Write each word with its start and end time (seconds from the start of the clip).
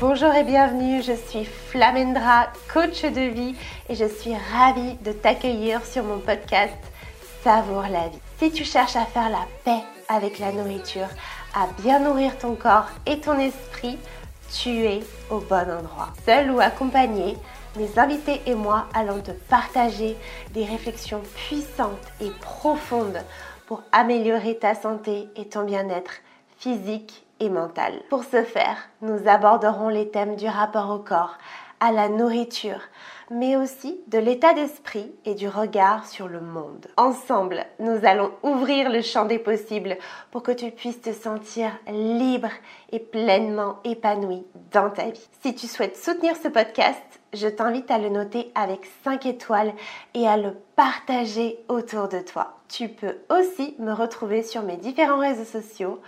Bonjour 0.00 0.32
et 0.34 0.44
bienvenue, 0.44 1.02
je 1.02 1.12
suis 1.12 1.44
Flamendra, 1.44 2.48
coach 2.72 3.02
de 3.02 3.20
vie 3.20 3.54
et 3.88 3.94
je 3.94 4.06
suis 4.06 4.34
ravie 4.52 4.94
de 5.04 5.12
t'accueillir 5.12 5.84
sur 5.84 6.04
mon 6.04 6.18
podcast 6.18 6.72
Savoure 7.42 7.88
la 7.90 8.08
vie. 8.08 8.18
Si 8.38 8.50
tu 8.50 8.64
cherches 8.64 8.96
à 8.96 9.04
faire 9.04 9.28
la 9.28 9.46
paix 9.64 9.82
avec 10.08 10.38
la 10.38 10.52
nourriture, 10.52 11.08
à 11.54 11.66
bien 11.82 12.00
nourrir 12.00 12.38
ton 12.38 12.54
corps 12.54 12.88
et 13.06 13.20
ton 13.20 13.38
esprit, 13.38 13.98
tu 14.52 14.84
es 14.84 15.00
au 15.30 15.38
bon 15.38 15.70
endroit. 15.70 16.12
Seul 16.24 16.50
ou 16.50 16.60
accompagné, 16.60 17.36
mes 17.76 17.98
invités 17.98 18.40
et 18.46 18.54
moi 18.54 18.86
allons 18.94 19.20
te 19.20 19.32
partager 19.32 20.16
des 20.52 20.64
réflexions 20.64 21.22
puissantes 21.34 22.12
et 22.20 22.30
profondes 22.40 23.22
pour 23.66 23.82
améliorer 23.92 24.56
ta 24.58 24.74
santé 24.74 25.28
et 25.36 25.48
ton 25.48 25.64
bien-être 25.64 26.12
physique 26.58 27.23
et 27.40 27.50
mentale. 27.50 28.00
Pour 28.10 28.24
ce 28.24 28.42
faire, 28.42 28.88
nous 29.02 29.28
aborderons 29.28 29.88
les 29.88 30.10
thèmes 30.10 30.36
du 30.36 30.46
rapport 30.46 30.90
au 30.90 30.98
corps, 30.98 31.38
à 31.80 31.92
la 31.92 32.08
nourriture, 32.08 32.80
mais 33.30 33.56
aussi 33.56 34.00
de 34.08 34.18
l'état 34.18 34.54
d'esprit 34.54 35.12
et 35.24 35.34
du 35.34 35.48
regard 35.48 36.06
sur 36.06 36.28
le 36.28 36.40
monde. 36.40 36.86
Ensemble, 36.96 37.64
nous 37.78 38.04
allons 38.04 38.30
ouvrir 38.42 38.90
le 38.90 39.02
champ 39.02 39.24
des 39.24 39.38
possibles 39.38 39.98
pour 40.30 40.42
que 40.42 40.52
tu 40.52 40.70
puisses 40.70 41.00
te 41.00 41.12
sentir 41.12 41.70
libre 41.88 42.50
et 42.92 43.00
pleinement 43.00 43.80
épanoui 43.84 44.44
dans 44.72 44.90
ta 44.90 45.10
vie. 45.10 45.28
Si 45.42 45.54
tu 45.54 45.66
souhaites 45.66 45.96
soutenir 45.96 46.36
ce 46.36 46.48
podcast, 46.48 47.02
je 47.34 47.48
t'invite 47.48 47.90
à 47.90 47.98
le 47.98 48.08
noter 48.08 48.52
avec 48.54 48.88
5 49.02 49.26
étoiles 49.26 49.72
et 50.14 50.26
à 50.28 50.36
le 50.36 50.52
partager 50.76 51.58
autour 51.68 52.08
de 52.08 52.20
toi. 52.20 52.58
Tu 52.68 52.88
peux 52.88 53.16
aussi 53.30 53.74
me 53.78 53.92
retrouver 53.92 54.42
sur 54.42 54.62
mes 54.62 54.76
différents 54.76 55.18
réseaux 55.18 55.44
sociaux 55.44 56.00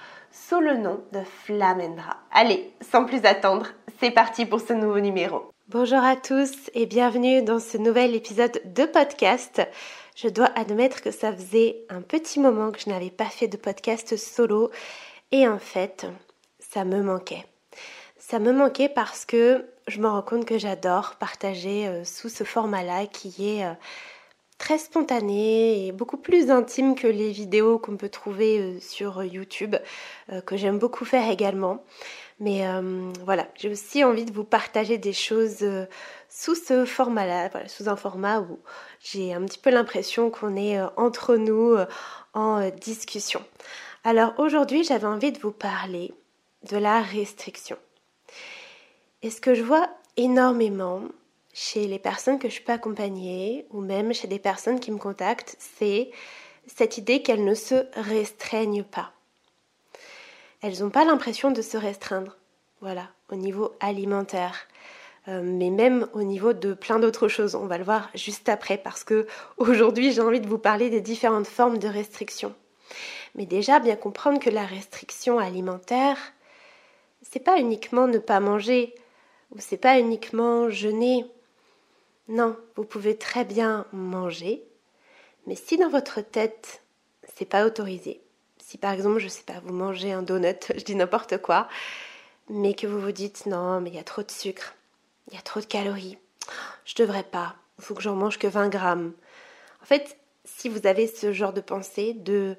sous 0.49 0.61
le 0.61 0.77
nom 0.77 1.03
de 1.13 1.21
Flamendra. 1.45 2.19
Allez, 2.31 2.73
sans 2.81 3.05
plus 3.05 3.25
attendre, 3.25 3.69
c'est 3.99 4.11
parti 4.11 4.45
pour 4.45 4.61
ce 4.61 4.73
nouveau 4.73 5.01
numéro. 5.01 5.51
Bonjour 5.69 5.99
à 5.99 6.15
tous 6.15 6.53
et 6.75 6.87
bienvenue 6.87 7.43
dans 7.43 7.59
ce 7.59 7.79
nouvel 7.79 8.15
épisode 8.15 8.61
de 8.65 8.85
podcast. 8.85 9.67
Je 10.15 10.29
dois 10.29 10.51
admettre 10.55 11.03
que 11.03 11.11
ça 11.11 11.33
faisait 11.33 11.79
un 11.89 12.03
petit 12.03 12.39
moment 12.39 12.71
que 12.71 12.81
je 12.81 12.91
n'avais 12.91 13.11
pas 13.11 13.25
fait 13.25 13.49
de 13.49 13.57
podcast 13.57 14.17
solo 14.17 14.71
et 15.33 15.49
en 15.49 15.59
fait, 15.59 16.07
ça 16.61 16.85
me 16.85 17.03
manquait. 17.03 17.45
Ça 18.19 18.39
me 18.39 18.53
manquait 18.53 18.89
parce 18.89 19.25
que 19.25 19.67
je 19.89 20.01
me 20.01 20.09
rends 20.09 20.23
compte 20.23 20.45
que 20.45 20.59
j'adore 20.59 21.17
partager 21.19 21.89
euh, 21.89 22.05
sous 22.05 22.29
ce 22.29 22.45
format-là 22.45 23.07
qui 23.07 23.59
est 23.59 23.65
euh, 23.65 23.73
très 24.59 24.79
spontané 24.79 25.87
et 25.87 25.93
beaucoup 25.93 26.17
plus 26.17 26.51
intime 26.51 26.95
que 26.95 27.07
les 27.07 27.31
vidéos 27.31 27.79
qu'on 27.79 27.97
peut 27.97 28.09
trouver 28.09 28.59
euh, 28.59 28.81
sur 28.81 29.23
YouTube, 29.23 29.77
euh, 30.33 30.41
que 30.41 30.57
j'aime 30.57 30.79
beaucoup 30.79 31.05
faire 31.05 31.31
également. 31.31 31.85
Mais 32.41 32.67
euh, 32.67 33.11
voilà, 33.25 33.49
j'ai 33.57 33.71
aussi 33.71 34.05
envie 34.05 34.25
de 34.25 34.33
vous 34.33 34.45
partager 34.45 34.99
des 34.99 35.13
choses 35.13 35.65
sous 36.29 36.55
ce 36.55 36.85
format-là, 36.85 37.51
sous 37.67 37.89
un 37.89 37.97
format 37.97 38.41
où 38.41 38.59
j'ai 39.01 39.33
un 39.33 39.43
petit 39.45 39.59
peu 39.59 39.71
l'impression 39.71 40.31
qu'on 40.31 40.55
est 40.55 40.79
entre 40.97 41.37
nous 41.37 41.77
en 42.35 42.69
discussion. 42.69 43.43
Alors 44.05 44.35
aujourd'hui, 44.37 44.85
j'avais 44.85 45.07
envie 45.07 45.33
de 45.33 45.39
vous 45.39 45.51
parler 45.51 46.13
de 46.71 46.77
la 46.77 47.01
restriction. 47.01 47.79
Et 49.23 49.31
ce 49.31 49.41
que 49.41 49.55
je 49.55 49.63
vois 49.63 49.89
énormément, 50.19 51.03
chez 51.57 51.87
les 51.87 51.99
personnes 51.99 52.39
que 52.39 52.51
je 52.51 52.61
peux 52.61 52.73
accompagner 52.73 53.65
ou 53.71 53.81
même 53.81 54.13
chez 54.13 54.29
des 54.29 54.39
personnes 54.39 54.79
qui 54.79 54.93
me 54.93 54.99
contactent, 54.99 55.57
c'est 55.59 56.11
cette 56.67 56.99
idée 56.99 57.23
qu'elles 57.23 57.47
ne 57.47 57.55
se 57.55 57.87
restreignent 57.95 58.85
pas. 58.85 59.13
Elles 60.61 60.81
n'ont 60.81 60.91
pas 60.91 61.07
l'impression 61.07 61.51
de 61.51 61.63
se 61.63 61.79
restreindre, 61.79 62.37
voilà, 62.83 63.09
au 63.31 63.37
niveau 63.37 63.73
alimentaire. 63.81 64.69
Euh, 65.29 65.41
mais 65.43 65.71
même 65.71 66.07
au 66.13 66.23
niveau 66.23 66.53
de 66.53 66.75
plein 66.75 66.99
d'autres 66.99 67.27
choses. 67.27 67.55
On 67.55 67.67
va 67.67 67.79
le 67.79 67.85
voir 67.85 68.11
juste 68.15 68.51
après 68.51 68.77
parce 68.77 69.03
que 69.03 69.27
aujourd'hui 69.57 70.13
j'ai 70.13 70.21
envie 70.21 70.43
de 70.43 70.49
vous 70.49 70.59
parler 70.59 70.91
des 70.91 71.01
différentes 71.01 71.47
formes 71.47 71.79
de 71.79 71.89
restriction. 71.89 72.55
Mais 73.35 73.47
déjà 73.47 73.79
bien 73.81 73.97
comprendre 73.97 74.41
que 74.41 74.51
la 74.51 74.67
restriction 74.67 75.39
alimentaire, 75.39 76.19
c'est 77.23 77.41
pas 77.41 77.59
uniquement 77.59 78.09
ne 78.09 78.19
pas 78.19 78.41
manger 78.41 78.95
ou 79.53 79.59
c'est 79.59 79.79
pas 79.79 79.99
uniquement 79.99 80.69
jeûner 80.69 81.25
non, 82.29 82.57
vous 82.75 82.85
pouvez 82.85 83.17
très 83.17 83.45
bien 83.45 83.87
manger, 83.93 84.65
mais 85.47 85.55
si 85.55 85.77
dans 85.77 85.89
votre 85.89 86.21
tête, 86.21 86.83
c'est 87.37 87.45
pas 87.45 87.65
autorisé, 87.65 88.21
si 88.59 88.79
par 88.79 88.93
exemple, 88.93 89.19
je 89.19 89.29
sais 89.29 89.45
pas, 89.45 89.61
vous 89.65 89.73
mangez 89.73 90.13
un 90.13 90.23
donut, 90.23 90.73
je 90.77 90.85
dis 90.85 90.95
n'importe 90.95 91.39
quoi, 91.39 91.69
mais 92.49 92.75
que 92.75 92.87
vous 92.87 93.01
vous 93.01 93.13
dites 93.13 93.47
non, 93.47 93.81
mais 93.81 93.91
il 93.91 93.97
y 93.97 94.01
a 94.01 94.05
trop 94.05 94.23
de 94.23 94.31
sucre, 94.31 94.75
il 95.29 95.35
y 95.35 95.39
a 95.39 95.43
trop 95.43 95.61
de 95.61 95.67
calories, 95.67 96.19
je 96.85 96.95
devrais 96.97 97.25
pas, 97.25 97.57
il 97.79 97.85
faut 97.85 97.95
que 97.95 98.03
j'en 98.03 98.17
mange 98.17 98.39
que 98.39 98.47
20 98.47 98.69
grammes. 98.69 99.13
En 99.83 99.85
fait, 99.85 100.19
si 100.45 100.69
vous 100.69 100.87
avez 100.87 101.07
ce 101.07 101.33
genre 101.33 101.53
de 101.53 101.61
pensée 101.61 102.15
de 102.15 102.57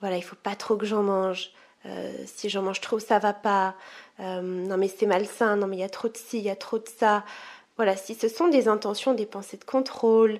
voilà, 0.00 0.16
il 0.16 0.22
faut 0.22 0.36
pas 0.36 0.56
trop 0.56 0.76
que 0.76 0.84
j'en 0.84 1.04
mange, 1.04 1.52
euh, 1.86 2.12
si 2.26 2.50
j'en 2.50 2.62
mange 2.62 2.80
trop, 2.80 2.98
ça 2.98 3.18
va 3.20 3.32
pas, 3.32 3.76
euh, 4.20 4.42
non 4.42 4.76
mais 4.76 4.88
c'est 4.88 5.06
malsain, 5.06 5.56
non 5.56 5.66
mais 5.66 5.76
il 5.76 5.80
y 5.80 5.84
a 5.84 5.88
trop 5.88 6.08
de 6.08 6.16
ci, 6.16 6.38
il 6.38 6.44
y 6.44 6.50
a 6.50 6.56
trop 6.56 6.78
de 6.78 6.88
ça, 6.88 7.24
voilà, 7.82 7.96
si 7.96 8.14
ce 8.14 8.28
sont 8.28 8.46
des 8.46 8.68
intentions, 8.68 9.12
des 9.12 9.26
pensées 9.26 9.56
de 9.56 9.64
contrôle, 9.64 10.38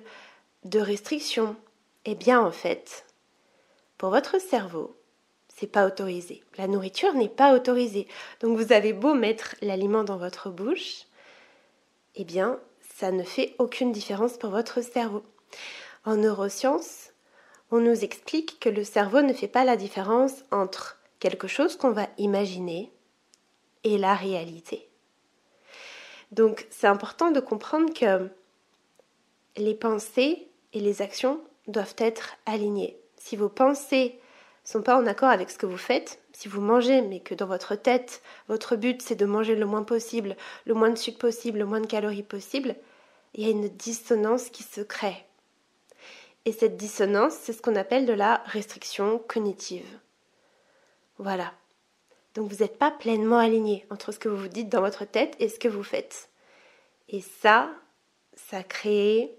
de 0.63 0.79
restriction, 0.79 1.57
eh 2.05 2.15
bien 2.15 2.39
en 2.39 2.51
fait, 2.51 3.03
pour 3.97 4.11
votre 4.11 4.39
cerveau, 4.39 4.95
c'est 5.49 5.67
pas 5.67 5.85
autorisé. 5.85 6.41
La 6.57 6.69
nourriture 6.69 7.13
n'est 7.13 7.27
pas 7.27 7.53
autorisée. 7.53 8.07
Donc 8.39 8.57
vous 8.57 8.71
avez 8.71 8.93
beau 8.93 9.13
mettre 9.13 9.57
l'aliment 9.61 10.05
dans 10.05 10.15
votre 10.15 10.51
bouche, 10.51 11.01
eh 12.15 12.23
bien 12.23 12.61
ça 12.95 13.11
ne 13.11 13.23
fait 13.23 13.55
aucune 13.59 13.91
différence 13.91 14.37
pour 14.37 14.51
votre 14.51 14.79
cerveau. 14.79 15.23
En 16.05 16.15
neurosciences, 16.15 17.09
on 17.71 17.81
nous 17.81 18.05
explique 18.05 18.57
que 18.61 18.69
le 18.69 18.85
cerveau 18.85 19.21
ne 19.21 19.33
fait 19.33 19.49
pas 19.49 19.65
la 19.65 19.75
différence 19.75 20.45
entre 20.49 20.97
quelque 21.19 21.49
chose 21.49 21.75
qu'on 21.75 21.91
va 21.91 22.07
imaginer 22.17 22.89
et 23.83 23.97
la 23.97 24.15
réalité. 24.15 24.87
Donc 26.33 26.65
c'est 26.71 26.87
important 26.87 27.29
de 27.29 27.39
comprendre 27.39 27.93
que 27.93 28.27
les 29.55 29.75
pensées 29.75 30.47
et 30.73 30.79
les 30.79 31.03
actions 31.03 31.39
doivent 31.67 31.93
être 31.99 32.37
alignées. 32.47 32.97
Si 33.17 33.35
vos 33.35 33.49
pensées 33.49 34.19
sont 34.63 34.81
pas 34.81 34.97
en 34.97 35.05
accord 35.05 35.29
avec 35.29 35.51
ce 35.51 35.59
que 35.59 35.67
vous 35.67 35.77
faites, 35.77 36.19
si 36.31 36.47
vous 36.47 36.59
mangez 36.59 37.01
mais 37.03 37.19
que 37.19 37.35
dans 37.35 37.45
votre 37.45 37.75
tête, 37.75 38.23
votre 38.47 38.75
but 38.75 38.99
c'est 39.03 39.13
de 39.13 39.27
manger 39.27 39.55
le 39.55 39.67
moins 39.67 39.83
possible, 39.83 40.35
le 40.65 40.73
moins 40.73 40.89
de 40.89 40.97
sucre 40.97 41.19
possible, 41.19 41.59
le 41.59 41.65
moins 41.65 41.81
de 41.81 41.85
calories 41.85 42.23
possible, 42.23 42.75
il 43.35 43.45
y 43.45 43.47
a 43.47 43.51
une 43.51 43.69
dissonance 43.69 44.49
qui 44.49 44.63
se 44.63 44.81
crée. 44.81 45.25
Et 46.45 46.51
cette 46.51 46.77
dissonance, 46.77 47.33
c'est 47.33 47.53
ce 47.53 47.61
qu'on 47.61 47.75
appelle 47.75 48.07
de 48.07 48.13
la 48.13 48.41
restriction 48.47 49.19
cognitive. 49.19 49.99
Voilà. 51.19 51.53
Donc 52.35 52.51
vous 52.51 52.63
n'êtes 52.63 52.77
pas 52.77 52.91
pleinement 52.91 53.37
aligné 53.37 53.85
entre 53.89 54.11
ce 54.11 54.19
que 54.19 54.29
vous 54.29 54.37
vous 54.37 54.47
dites 54.47 54.69
dans 54.69 54.81
votre 54.81 55.05
tête 55.05 55.35
et 55.39 55.49
ce 55.49 55.59
que 55.59 55.67
vous 55.67 55.83
faites. 55.83 56.29
Et 57.09 57.21
ça, 57.21 57.69
ça 58.35 58.63
crée 58.63 59.35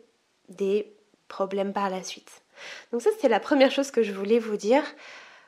des 0.48 0.94
problèmes 1.28 1.72
par 1.72 1.90
la 1.90 2.02
suite. 2.02 2.42
Donc 2.92 3.02
ça, 3.02 3.10
c'est 3.20 3.28
la 3.28 3.40
première 3.40 3.70
chose 3.70 3.90
que 3.90 4.02
je 4.02 4.12
voulais 4.12 4.38
vous 4.38 4.56
dire 4.56 4.84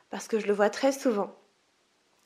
parce 0.09 0.27
que 0.27 0.39
je 0.39 0.47
le 0.47 0.53
vois 0.53 0.69
très 0.69 0.91
souvent. 0.91 1.33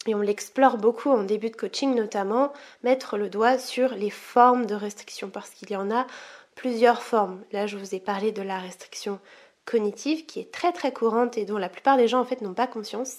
Et 0.08 0.16
on 0.16 0.22
l'explore 0.22 0.78
beaucoup 0.78 1.12
en 1.12 1.24
début 1.24 1.52
de 1.52 1.56
coaching 1.56 1.94
notamment, 1.94 2.52
mettre 2.84 3.18
le 3.18 3.30
doigt 3.30 3.60
sur 3.60 3.94
les 3.94 4.10
formes 4.10 4.66
de 4.66 4.74
restriction 4.74 5.30
parce 5.30 5.52
qu'il 5.52 5.70
y 5.70 5.76
en 5.76 5.92
a 5.92 6.08
plusieurs 6.56 7.04
formes. 7.04 7.44
Là, 7.52 7.68
je 7.68 7.78
vous 7.78 7.94
ai 7.94 8.00
parlé 8.00 8.32
de 8.32 8.42
la 8.42 8.58
restriction 8.60 9.20
cognitive 9.66 10.26
qui 10.26 10.40
est 10.40 10.52
très 10.52 10.72
très 10.72 10.92
courante 10.92 11.38
et 11.38 11.46
dont 11.46 11.60
la 11.60 11.70
plupart 11.70 11.98
des 11.98 12.08
gens 12.08 12.20
en 12.20 12.26
fait 12.26 12.42
n'ont 12.42 12.56
pas 12.56 12.66
conscience. 12.66 13.18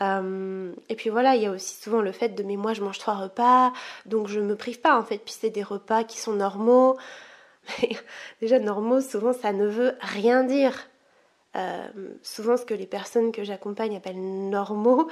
Euh, 0.00 0.72
et 0.88 0.96
puis 0.96 1.10
voilà, 1.10 1.36
il 1.36 1.42
y 1.42 1.46
a 1.46 1.50
aussi 1.50 1.80
souvent 1.80 2.00
le 2.00 2.12
fait 2.12 2.30
de 2.30 2.42
mais 2.42 2.56
moi 2.56 2.72
je 2.72 2.82
mange 2.82 2.98
trois 2.98 3.14
repas, 3.14 3.72
donc 4.06 4.28
je 4.28 4.40
me 4.40 4.56
prive 4.56 4.80
pas 4.80 4.98
en 4.98 5.04
fait. 5.04 5.18
Puis 5.18 5.34
c'est 5.38 5.50
des 5.50 5.62
repas 5.62 6.04
qui 6.04 6.18
sont 6.18 6.34
normaux. 6.34 6.96
Mais 7.82 7.96
déjà 8.40 8.58
normaux, 8.58 9.00
souvent 9.00 9.32
ça 9.32 9.52
ne 9.52 9.66
veut 9.66 9.94
rien 10.00 10.44
dire. 10.44 10.88
Euh, 11.56 11.86
souvent 12.22 12.56
ce 12.56 12.64
que 12.64 12.74
les 12.74 12.86
personnes 12.86 13.32
que 13.32 13.44
j'accompagne 13.44 13.96
appellent 13.96 14.20
normaux, 14.50 15.08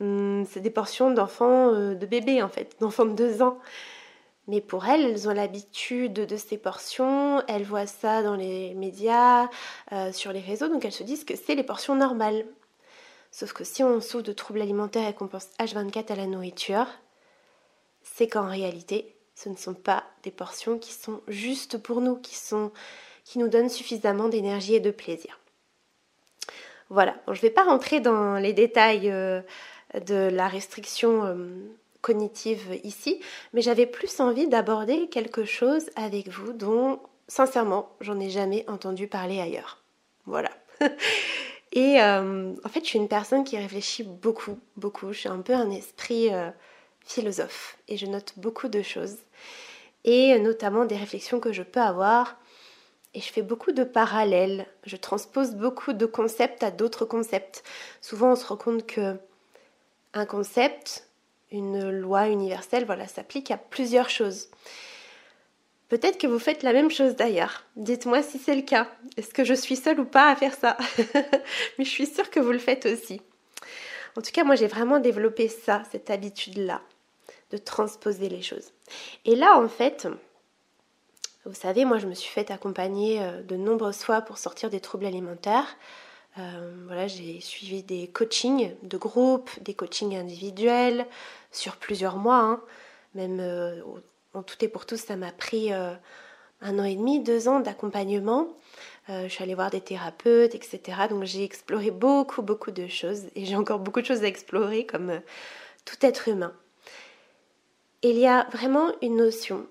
hum, 0.00 0.44
c'est 0.50 0.60
des 0.60 0.70
portions 0.70 1.10
d'enfants, 1.12 1.72
euh, 1.72 1.94
de 1.94 2.06
bébés 2.06 2.42
en 2.42 2.48
fait, 2.48 2.76
d'enfants 2.80 3.06
de 3.06 3.14
deux 3.14 3.42
ans. 3.42 3.58
Mais 4.48 4.60
pour 4.60 4.86
elles, 4.86 5.04
elles 5.04 5.28
ont 5.28 5.32
l'habitude 5.32 6.12
de 6.14 6.36
ces 6.36 6.58
portions, 6.58 7.42
elles 7.48 7.64
voient 7.64 7.86
ça 7.86 8.22
dans 8.22 8.36
les 8.36 8.74
médias, 8.74 9.48
sur 10.12 10.32
les 10.32 10.40
réseaux, 10.40 10.68
donc 10.68 10.84
elles 10.84 10.92
se 10.92 11.02
disent 11.02 11.24
que 11.24 11.34
c'est 11.34 11.56
les 11.56 11.64
portions 11.64 11.96
normales. 11.96 12.44
Sauf 13.36 13.52
que 13.52 13.64
si 13.64 13.84
on 13.84 14.00
souffre 14.00 14.24
de 14.24 14.32
troubles 14.32 14.62
alimentaires 14.62 15.06
et 15.06 15.12
qu'on 15.12 15.26
pense 15.28 15.50
H24 15.58 16.10
à 16.10 16.16
la 16.16 16.24
nourriture, 16.24 16.86
c'est 18.02 18.28
qu'en 18.28 18.48
réalité, 18.48 19.14
ce 19.34 19.50
ne 19.50 19.56
sont 19.56 19.74
pas 19.74 20.04
des 20.22 20.30
portions 20.30 20.78
qui 20.78 20.94
sont 20.94 21.20
justes 21.28 21.76
pour 21.76 22.00
nous, 22.00 22.16
qui, 22.16 22.34
sont, 22.34 22.72
qui 23.24 23.38
nous 23.38 23.48
donnent 23.48 23.68
suffisamment 23.68 24.30
d'énergie 24.30 24.76
et 24.76 24.80
de 24.80 24.90
plaisir. 24.90 25.38
Voilà, 26.88 27.14
je 27.26 27.32
ne 27.32 27.42
vais 27.42 27.50
pas 27.50 27.64
rentrer 27.64 28.00
dans 28.00 28.36
les 28.36 28.54
détails 28.54 29.10
euh, 29.10 29.42
de 30.06 30.30
la 30.32 30.48
restriction 30.48 31.26
euh, 31.26 31.36
cognitive 32.00 32.80
ici, 32.84 33.20
mais 33.52 33.60
j'avais 33.60 33.84
plus 33.84 34.18
envie 34.18 34.48
d'aborder 34.48 35.10
quelque 35.10 35.44
chose 35.44 35.90
avec 35.94 36.28
vous 36.28 36.54
dont, 36.54 37.00
sincèrement, 37.28 37.90
j'en 38.00 38.18
ai 38.18 38.30
jamais 38.30 38.64
entendu 38.66 39.08
parler 39.08 39.42
ailleurs. 39.42 39.82
Voilà. 40.24 40.52
Et 41.76 42.00
euh, 42.00 42.54
en 42.64 42.68
fait, 42.70 42.80
je 42.80 42.86
suis 42.86 42.98
une 42.98 43.06
personne 43.06 43.44
qui 43.44 43.58
réfléchit 43.58 44.02
beaucoup, 44.02 44.58
beaucoup. 44.78 45.12
Suis 45.12 45.28
un 45.28 45.42
peu 45.42 45.52
un 45.52 45.70
esprit 45.70 46.32
euh, 46.32 46.50
philosophe 47.04 47.76
et 47.86 47.98
je 47.98 48.06
note 48.06 48.32
beaucoup 48.38 48.68
de 48.68 48.80
choses. 48.80 49.18
Et 50.04 50.38
notamment 50.38 50.86
des 50.86 50.96
réflexions 50.96 51.38
que 51.38 51.52
je 51.52 51.62
peux 51.62 51.80
avoir. 51.80 52.38
Et 53.12 53.20
je 53.20 53.30
fais 53.30 53.42
beaucoup 53.42 53.72
de 53.72 53.84
parallèles. 53.84 54.66
Je 54.84 54.96
transpose 54.96 55.54
beaucoup 55.54 55.92
de 55.92 56.06
concepts 56.06 56.62
à 56.62 56.70
d'autres 56.70 57.04
concepts. 57.04 57.62
Souvent, 58.00 58.32
on 58.32 58.36
se 58.36 58.46
rend 58.46 58.56
compte 58.56 58.86
que 58.86 59.18
un 60.14 60.24
concept, 60.24 61.06
une 61.52 61.90
loi 61.90 62.28
universelle, 62.28 62.86
voilà, 62.86 63.06
s'applique 63.06 63.50
à 63.50 63.58
plusieurs 63.58 64.08
choses. 64.08 64.48
Peut-être 65.88 66.18
que 66.18 66.26
vous 66.26 66.38
faites 66.38 66.62
la 66.62 66.72
même 66.72 66.90
chose 66.90 67.14
d'ailleurs. 67.14 67.64
Dites-moi 67.76 68.22
si 68.22 68.38
c'est 68.38 68.56
le 68.56 68.62
cas. 68.62 68.88
Est-ce 69.16 69.32
que 69.32 69.44
je 69.44 69.54
suis 69.54 69.76
seule 69.76 70.00
ou 70.00 70.04
pas 70.04 70.30
à 70.30 70.36
faire 70.36 70.54
ça 70.54 70.76
Mais 71.78 71.84
je 71.84 71.90
suis 71.90 72.06
sûre 72.06 72.30
que 72.30 72.40
vous 72.40 72.52
le 72.52 72.58
faites 72.58 72.86
aussi. 72.86 73.20
En 74.16 74.22
tout 74.22 74.32
cas, 74.32 74.44
moi 74.44 74.56
j'ai 74.56 74.66
vraiment 74.66 74.98
développé 74.98 75.48
ça, 75.48 75.82
cette 75.92 76.10
habitude-là, 76.10 76.80
de 77.50 77.58
transposer 77.58 78.28
les 78.28 78.42
choses. 78.42 78.72
Et 79.24 79.36
là, 79.36 79.58
en 79.58 79.68
fait, 79.68 80.08
vous 81.44 81.54
savez, 81.54 81.84
moi 81.84 81.98
je 81.98 82.08
me 82.08 82.14
suis 82.14 82.30
fait 82.30 82.50
accompagner 82.50 83.22
euh, 83.22 83.42
de 83.42 83.56
nombreuses 83.56 84.02
fois 84.02 84.22
pour 84.22 84.38
sortir 84.38 84.70
des 84.70 84.80
troubles 84.80 85.06
alimentaires. 85.06 85.76
Euh, 86.38 86.74
voilà, 86.86 87.06
j'ai 87.06 87.40
suivi 87.40 87.82
des 87.82 88.08
coachings 88.08 88.74
de 88.82 88.96
groupe, 88.98 89.50
des 89.62 89.72
coachings 89.72 90.16
individuels 90.16 91.06
sur 91.52 91.76
plusieurs 91.76 92.16
mois, 92.16 92.40
hein. 92.40 92.60
même 93.14 93.38
euh, 93.40 93.80
en 94.36 94.42
tout 94.42 94.56
et 94.64 94.68
pour 94.68 94.86
tout, 94.86 94.96
ça 94.96 95.16
m'a 95.16 95.32
pris 95.32 95.72
euh, 95.72 95.94
un 96.60 96.78
an 96.78 96.84
et 96.84 96.94
demi, 96.94 97.20
deux 97.20 97.48
ans 97.48 97.60
d'accompagnement. 97.60 98.48
je 99.08 99.28
suis 99.28 99.42
allée 99.42 99.54
voir 99.54 99.70
des 99.70 99.80
thérapeutes, 99.80 100.54
etc. 100.54 100.80
Donc 101.10 101.24
j'ai 101.24 101.44
exploré 101.44 101.90
beaucoup, 101.90 102.42
beaucoup 102.42 102.70
de 102.70 102.86
choses 102.86 103.24
et 103.34 103.44
j'ai 103.44 103.56
encore 103.56 103.78
beaucoup 103.78 104.00
de 104.00 104.06
choses 104.06 104.24
à 104.24 104.26
explorer 104.26 104.84
comme 104.86 105.20
tout 105.84 105.96
être 106.00 106.28
humain. 106.28 106.52
il 108.02 108.18
y 108.18 108.26
a 108.26 108.48
vraiment 108.52 108.92
une 109.02 109.16
notion 109.16 109.66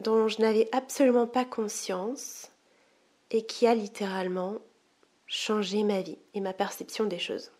dont 0.00 0.28
je 0.28 0.40
n'avais 0.40 0.68
absolument 0.72 1.26
pas 1.26 1.44
conscience 1.44 2.50
et 3.30 3.44
qui 3.44 3.66
a 3.66 3.74
littéralement 3.74 4.58
changer 5.26 5.82
ma 5.82 6.02
vie 6.02 6.18
et 6.34 6.40
ma 6.40 6.52
perception 6.52 7.04
des 7.04 7.18
choses. 7.18 7.50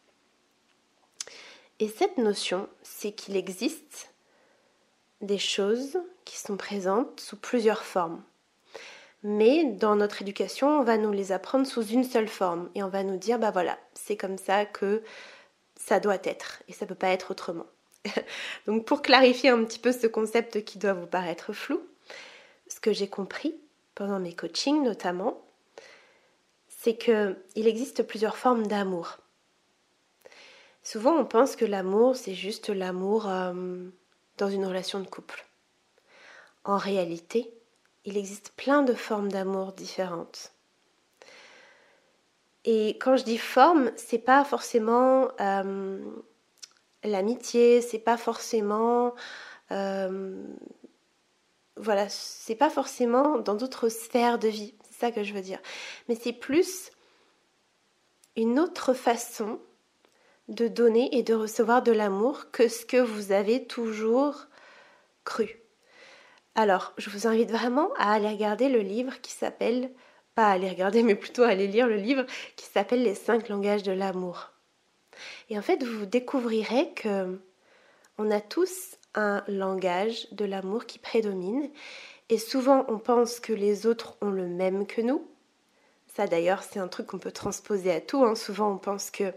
Et 1.81 1.89
cette 1.89 2.19
notion, 2.19 2.69
c'est 2.83 3.13
qu'il 3.13 3.37
existe 3.37 4.15
des 5.27 5.39
choses 5.39 5.99
qui 6.25 6.39
sont 6.39 6.57
présentes 6.57 7.21
sous 7.21 7.37
plusieurs 7.37 7.85
formes. 7.85 8.23
Mais 9.23 9.65
dans 9.65 9.97
notre 9.97 10.23
éducation, 10.23 10.81
on 10.81 10.83
va 10.83 10.99
nous 10.99 11.13
les 11.13 11.33
apprendre 11.33 11.67
sous 11.67 11.85
une 11.85 12.05
seule 12.05 12.29
forme 12.29 12.71
et 12.75 12.83
on 12.83 12.89
va 12.89 13.03
nous 13.03 13.17
dire, 13.17 13.39
bah 13.39 13.51
voilà, 13.51 13.79
c'est 13.95 14.17
comme 14.17 14.39
ça 14.39 14.65
que 14.65 15.03
ça 15.75 16.01
doit 16.01 16.19
être 16.25 16.63
et 16.69 16.73
ça 16.73 16.87
peut 16.87 16.95
pas 16.95 17.11
être 17.11 17.33
autrement. 17.33 17.67
Donc 18.67 18.85
pour 18.85 19.03
clarifier 19.03 19.51
un 19.51 19.65
petit 19.65 19.79
peu 19.79 19.93
ce 19.93 20.07
concept 20.07 20.65
qui 20.65 20.79
doit 20.79 20.93
vous 20.93 21.07
paraître 21.07 21.53
flou, 21.53 21.81
ce 22.69 22.81
que 22.81 22.93
j'ai 22.93 23.09
compris 23.09 23.57
pendant 23.95 24.21
mes 24.21 24.35
coachings 24.35 24.83
notamment, 24.83 25.43
c'est 26.69 26.97
qu'il 26.97 27.67
existe 27.67 28.05
plusieurs 28.05 28.37
formes 28.37 28.67
d'amour. 28.67 29.19
Souvent, 30.85 31.17
on 31.17 31.25
pense 31.25 31.57
que 31.57 31.65
l'amour, 31.65 32.15
c'est 32.15 32.35
juste 32.35 32.69
l'amour 32.69 33.29
euh, 33.29 33.89
dans 34.39 34.49
une 34.49 34.67
relation 34.67 35.01
de 35.01 35.07
couple. 35.07 35.47
En 36.65 36.77
réalité, 36.77 37.53
il 38.05 38.17
existe 38.17 38.53
plein 38.57 38.83
de 38.83 38.95
formes 38.95 39.31
d'amour 39.31 39.73
différentes. 39.73 40.53
Et 42.65 42.91
quand 43.01 43.17
je 43.17 43.25
dis 43.25 43.39
forme, 43.39 43.93
c'est 43.97 44.19
pas 44.19 44.45
forcément 44.45 45.29
euh, 45.41 46.05
l'amitié, 47.05 47.81
c'est 47.81 48.01
pas 48.01 48.17
forcément 48.17 49.15
euh, 49.71 50.43
voilà, 51.77 52.09
c'est 52.09 52.55
pas 52.55 52.71
forcément 52.71 53.39
dans 53.39 53.55
d'autres 53.55 53.89
sphères 53.89 54.39
de 54.39 54.49
vie 54.49 54.75
ça 54.99 55.13
que 55.13 55.23
je 55.23 55.35
veux 55.35 55.43
dire. 55.43 55.61
Mais 56.09 56.15
c'est 56.15 56.33
plus 56.33 56.91
une 58.35 58.59
autre 58.59 58.95
façon 58.95 59.61
de 60.49 60.69
donner 60.69 61.17
et 61.17 61.23
de 61.23 61.35
recevoir 61.35 61.83
de 61.83 61.93
l'amour 61.93 62.51
que 62.51 62.69
ce 62.69 62.85
que 62.85 62.97
vous 62.97 63.33
avez 63.33 63.65
toujours 63.67 64.47
cru. 65.25 65.61
Alors, 66.55 66.93
je 66.97 67.11
vous 67.11 67.27
invite 67.27 67.51
vraiment 67.51 67.93
à 67.99 68.13
aller 68.13 68.29
regarder 68.29 68.69
le 68.69 68.81
livre 68.81 69.21
qui 69.21 69.33
s'appelle, 69.33 69.91
pas 70.35 70.49
à 70.49 70.53
aller 70.53 70.69
regarder, 70.69 71.03
mais 71.03 71.15
plutôt 71.15 71.43
à 71.43 71.49
aller 71.49 71.67
lire 71.67 71.87
le 71.87 71.97
livre 71.97 72.25
qui 72.57 72.67
s'appelle 72.67 73.03
Les 73.03 73.15
cinq 73.15 73.49
langages 73.49 73.83
de 73.83 73.93
l'amour. 73.93 74.53
Et 75.51 75.59
en 75.59 75.63
fait, 75.63 75.83
vous 75.83 76.07
découvrirez 76.07 76.93
que 76.95 77.39
on 78.19 78.31
a 78.31 78.41
tous 78.41 78.97
un 79.15 79.43
langage 79.49 80.29
de 80.33 80.45
l'amour 80.45 80.87
qui 80.87 80.99
prédomine 80.99 81.69
et 82.29 82.39
souvent, 82.39 82.85
on 82.89 82.99
pense 82.99 83.39
que 83.39 83.53
les 83.53 83.87
autres 83.87 84.17
ont 84.21 84.31
le 84.31 84.49
même 84.49 84.87
que 84.87 85.01
nous. 85.01 85.27
Ça, 86.15 86.27
d'ailleurs, 86.27 86.63
c'est 86.63 86.81
un 86.81 86.89
truc 86.89 87.07
qu'on 87.07 87.19
peut 87.19 87.31
transposer 87.31 87.93
à 87.93 88.01
tout. 88.01 88.25
Hein. 88.25 88.35
Souvent, 88.35 88.73
on 88.73 88.79
pense 88.79 89.11
que 89.11 89.33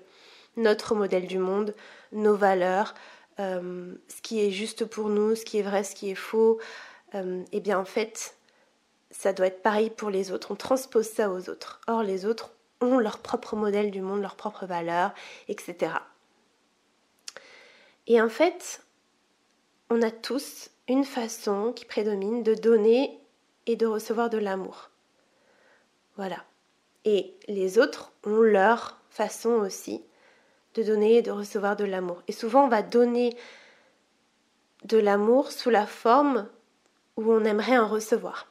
notre 0.59 0.93
modèle 0.95 1.27
du 1.27 1.39
monde, 1.39 1.73
nos 2.11 2.35
valeurs, 2.35 2.93
euh, 3.39 3.93
ce 4.07 4.21
qui 4.21 4.41
est 4.41 4.51
juste 4.51 4.85
pour 4.85 5.09
nous, 5.09 5.35
ce 5.35 5.45
qui 5.45 5.57
est 5.57 5.63
vrai, 5.63 5.83
ce 5.83 5.95
qui 5.95 6.11
est 6.11 6.15
faux, 6.15 6.59
euh, 7.15 7.43
eh 7.51 7.59
bien, 7.59 7.79
en 7.79 7.85
fait, 7.85 8.35
ça 9.11 9.33
doit 9.33 9.47
être 9.47 9.63
pareil 9.63 9.89
pour 9.89 10.09
les 10.09 10.31
autres. 10.31 10.51
On 10.51 10.55
transpose 10.55 11.07
ça 11.07 11.29
aux 11.29 11.49
autres. 11.49 11.79
Or, 11.87 12.03
les 12.03 12.25
autres 12.25 12.51
ont 12.81 12.99
leur 12.99 13.19
propre 13.19 13.55
modèle 13.55 13.91
du 13.91 14.01
monde, 14.01 14.21
leurs 14.21 14.35
propres 14.35 14.65
valeurs, 14.65 15.13
etc. 15.47 15.93
Et 18.07 18.21
en 18.21 18.29
fait, 18.29 18.83
on 19.89 20.01
a 20.01 20.11
tous 20.11 20.69
une 20.87 21.05
façon 21.05 21.73
qui 21.73 21.85
prédomine 21.85 22.43
de 22.43 22.53
donner 22.53 23.19
et 23.65 23.75
de 23.75 23.85
recevoir 23.85 24.29
de 24.29 24.37
l'amour. 24.37 24.89
Voilà. 26.17 26.43
Et 27.05 27.33
les 27.47 27.79
autres 27.79 28.11
ont 28.25 28.41
leur 28.41 28.99
façon 29.09 29.51
aussi 29.51 30.01
de 30.75 30.83
donner 30.83 31.17
et 31.17 31.21
de 31.21 31.31
recevoir 31.31 31.75
de 31.75 31.85
l'amour. 31.85 32.21
Et 32.27 32.31
souvent, 32.31 32.65
on 32.65 32.69
va 32.69 32.81
donner 32.81 33.35
de 34.85 34.97
l'amour 34.97 35.51
sous 35.51 35.69
la 35.69 35.85
forme 35.85 36.47
où 37.17 37.31
on 37.31 37.43
aimerait 37.43 37.77
en 37.77 37.87
recevoir. 37.87 38.47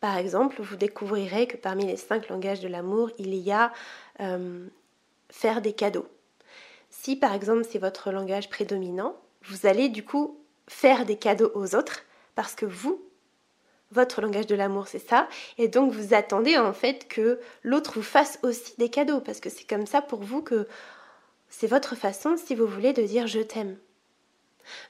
Par 0.00 0.16
exemple, 0.16 0.60
vous 0.60 0.76
découvrirez 0.76 1.46
que 1.46 1.56
parmi 1.56 1.86
les 1.86 1.96
cinq 1.96 2.28
langages 2.28 2.60
de 2.60 2.68
l'amour, 2.68 3.10
il 3.18 3.34
y 3.34 3.52
a 3.52 3.72
euh, 4.20 4.66
faire 5.30 5.62
des 5.62 5.72
cadeaux. 5.72 6.06
Si 6.90 7.16
par 7.16 7.32
exemple 7.32 7.64
c'est 7.68 7.78
votre 7.78 8.10
langage 8.10 8.50
prédominant, 8.50 9.16
vous 9.44 9.66
allez 9.66 9.88
du 9.88 10.04
coup 10.04 10.38
faire 10.68 11.06
des 11.06 11.16
cadeaux 11.16 11.50
aux 11.54 11.74
autres 11.74 12.02
parce 12.34 12.54
que 12.54 12.66
vous, 12.66 13.02
votre 13.92 14.20
langage 14.20 14.46
de 14.46 14.54
l'amour, 14.54 14.88
c'est 14.88 15.06
ça. 15.06 15.28
Et 15.58 15.68
donc 15.68 15.92
vous 15.92 16.14
attendez 16.14 16.58
en 16.58 16.72
fait 16.72 17.08
que 17.08 17.40
l'autre 17.62 17.94
vous 17.94 18.02
fasse 18.02 18.38
aussi 18.42 18.74
des 18.78 18.88
cadeaux 18.88 19.20
parce 19.20 19.40
que 19.40 19.50
c'est 19.50 19.68
comme 19.68 19.86
ça 19.86 20.02
pour 20.02 20.22
vous 20.22 20.42
que 20.42 20.66
c'est 21.52 21.66
votre 21.66 21.94
façon, 21.94 22.36
si 22.36 22.54
vous 22.54 22.66
voulez, 22.66 22.94
de 22.94 23.02
dire 23.02 23.26
je 23.26 23.40
t'aime. 23.40 23.76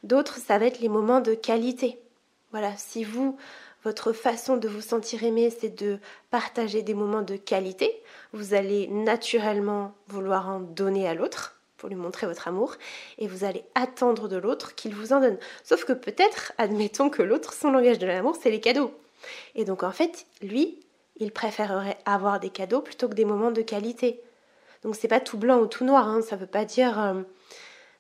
D'autres, 0.05 0.39
ça 0.39 0.59
va 0.59 0.67
être 0.67 0.79
les 0.79 0.89
moments 0.89 1.21
de 1.21 1.35
qualité. 1.35 1.99
Voilà, 2.53 2.75
si 2.77 3.03
vous, 3.03 3.37
votre 3.83 4.13
façon 4.13 4.57
de 4.57 4.69
vous 4.69 4.81
sentir 4.81 5.25
aimé, 5.25 5.51
c'est 5.51 5.75
de 5.75 5.99
partager 6.31 6.83
des 6.83 6.95
moments 6.95 7.23
de 7.23 7.37
qualité, 7.37 8.01
vous 8.33 8.55
allez 8.55 8.87
naturellement 8.87 9.93
vouloir 10.07 10.49
en 10.49 10.61
donner 10.61 11.09
à 11.09 11.15
l'autre 11.15 11.59
pour 11.79 11.89
lui 11.89 11.97
montrer 11.97 12.29
votre 12.29 12.47
amour, 12.47 12.77
et 13.19 13.27
vous 13.27 13.43
allez 13.43 13.65
attendre 13.75 14.29
de 14.29 14.37
l'autre 14.37 14.77
qu'il 14.77 14.95
vous 14.95 15.13
en 15.13 15.19
donne. 15.19 15.39
Sauf 15.65 15.85
que 15.85 15.93
peut-être, 15.93 16.53
admettons 16.57 17.11
que 17.11 17.23
l'autre, 17.23 17.55
son 17.55 17.73
langage 17.73 17.99
de 17.99 18.07
l'amour, 18.07 18.37
c'est 18.41 18.53
les 18.53 18.61
cadeaux. 18.61 18.95
Et 19.57 19.65
donc 19.65 19.83
en 19.83 19.91
fait, 19.91 20.27
lui, 20.43 20.79
il 21.17 21.33
préférerait 21.33 21.99
avoir 22.05 22.39
des 22.39 22.51
cadeaux 22.51 22.83
plutôt 22.83 23.09
que 23.09 23.15
des 23.15 23.25
moments 23.25 23.51
de 23.51 23.63
qualité. 23.63 24.23
Donc 24.83 24.97
c'est 24.97 25.09
pas 25.09 25.21
tout 25.21 25.39
blanc 25.39 25.59
ou 25.61 25.67
tout 25.67 25.85
noir, 25.85 26.09
hein. 26.09 26.23
ça 26.23 26.37
veut 26.37 26.47
pas 26.47 26.65
dire 26.65 27.01
euh, 27.01 27.23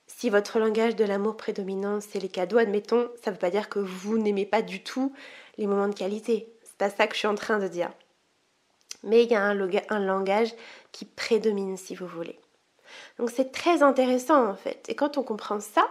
si 0.06 0.30
votre 0.30 0.58
langage 0.58 0.96
de 0.96 1.04
l'amour 1.04 1.36
prédominant 1.36 2.00
c'est 2.00 2.18
les 2.18 2.28
cadeaux, 2.28 2.58
admettons, 2.58 3.08
ça 3.22 3.30
veut 3.30 3.38
pas 3.38 3.50
dire 3.50 3.68
que 3.68 3.78
vous 3.78 4.18
n'aimez 4.18 4.46
pas 4.46 4.62
du 4.62 4.82
tout 4.82 5.12
les 5.58 5.66
moments 5.66 5.88
de 5.88 5.94
qualité. 5.94 6.52
C'est 6.64 6.76
pas 6.76 6.90
ça 6.90 7.06
que 7.06 7.14
je 7.14 7.20
suis 7.20 7.28
en 7.28 7.34
train 7.34 7.58
de 7.58 7.68
dire. 7.68 7.90
Mais 9.04 9.24
il 9.24 9.30
y 9.30 9.34
a 9.34 9.42
un, 9.42 9.58
un 9.88 9.98
langage 10.00 10.54
qui 10.92 11.04
prédomine 11.04 11.76
si 11.76 11.94
vous 11.94 12.06
voulez. 12.06 12.38
Donc 13.18 13.30
c'est 13.30 13.52
très 13.52 13.82
intéressant 13.82 14.48
en 14.48 14.54
fait. 14.54 14.86
Et 14.88 14.94
quand 14.94 15.18
on 15.18 15.22
comprend 15.22 15.60
ça, 15.60 15.86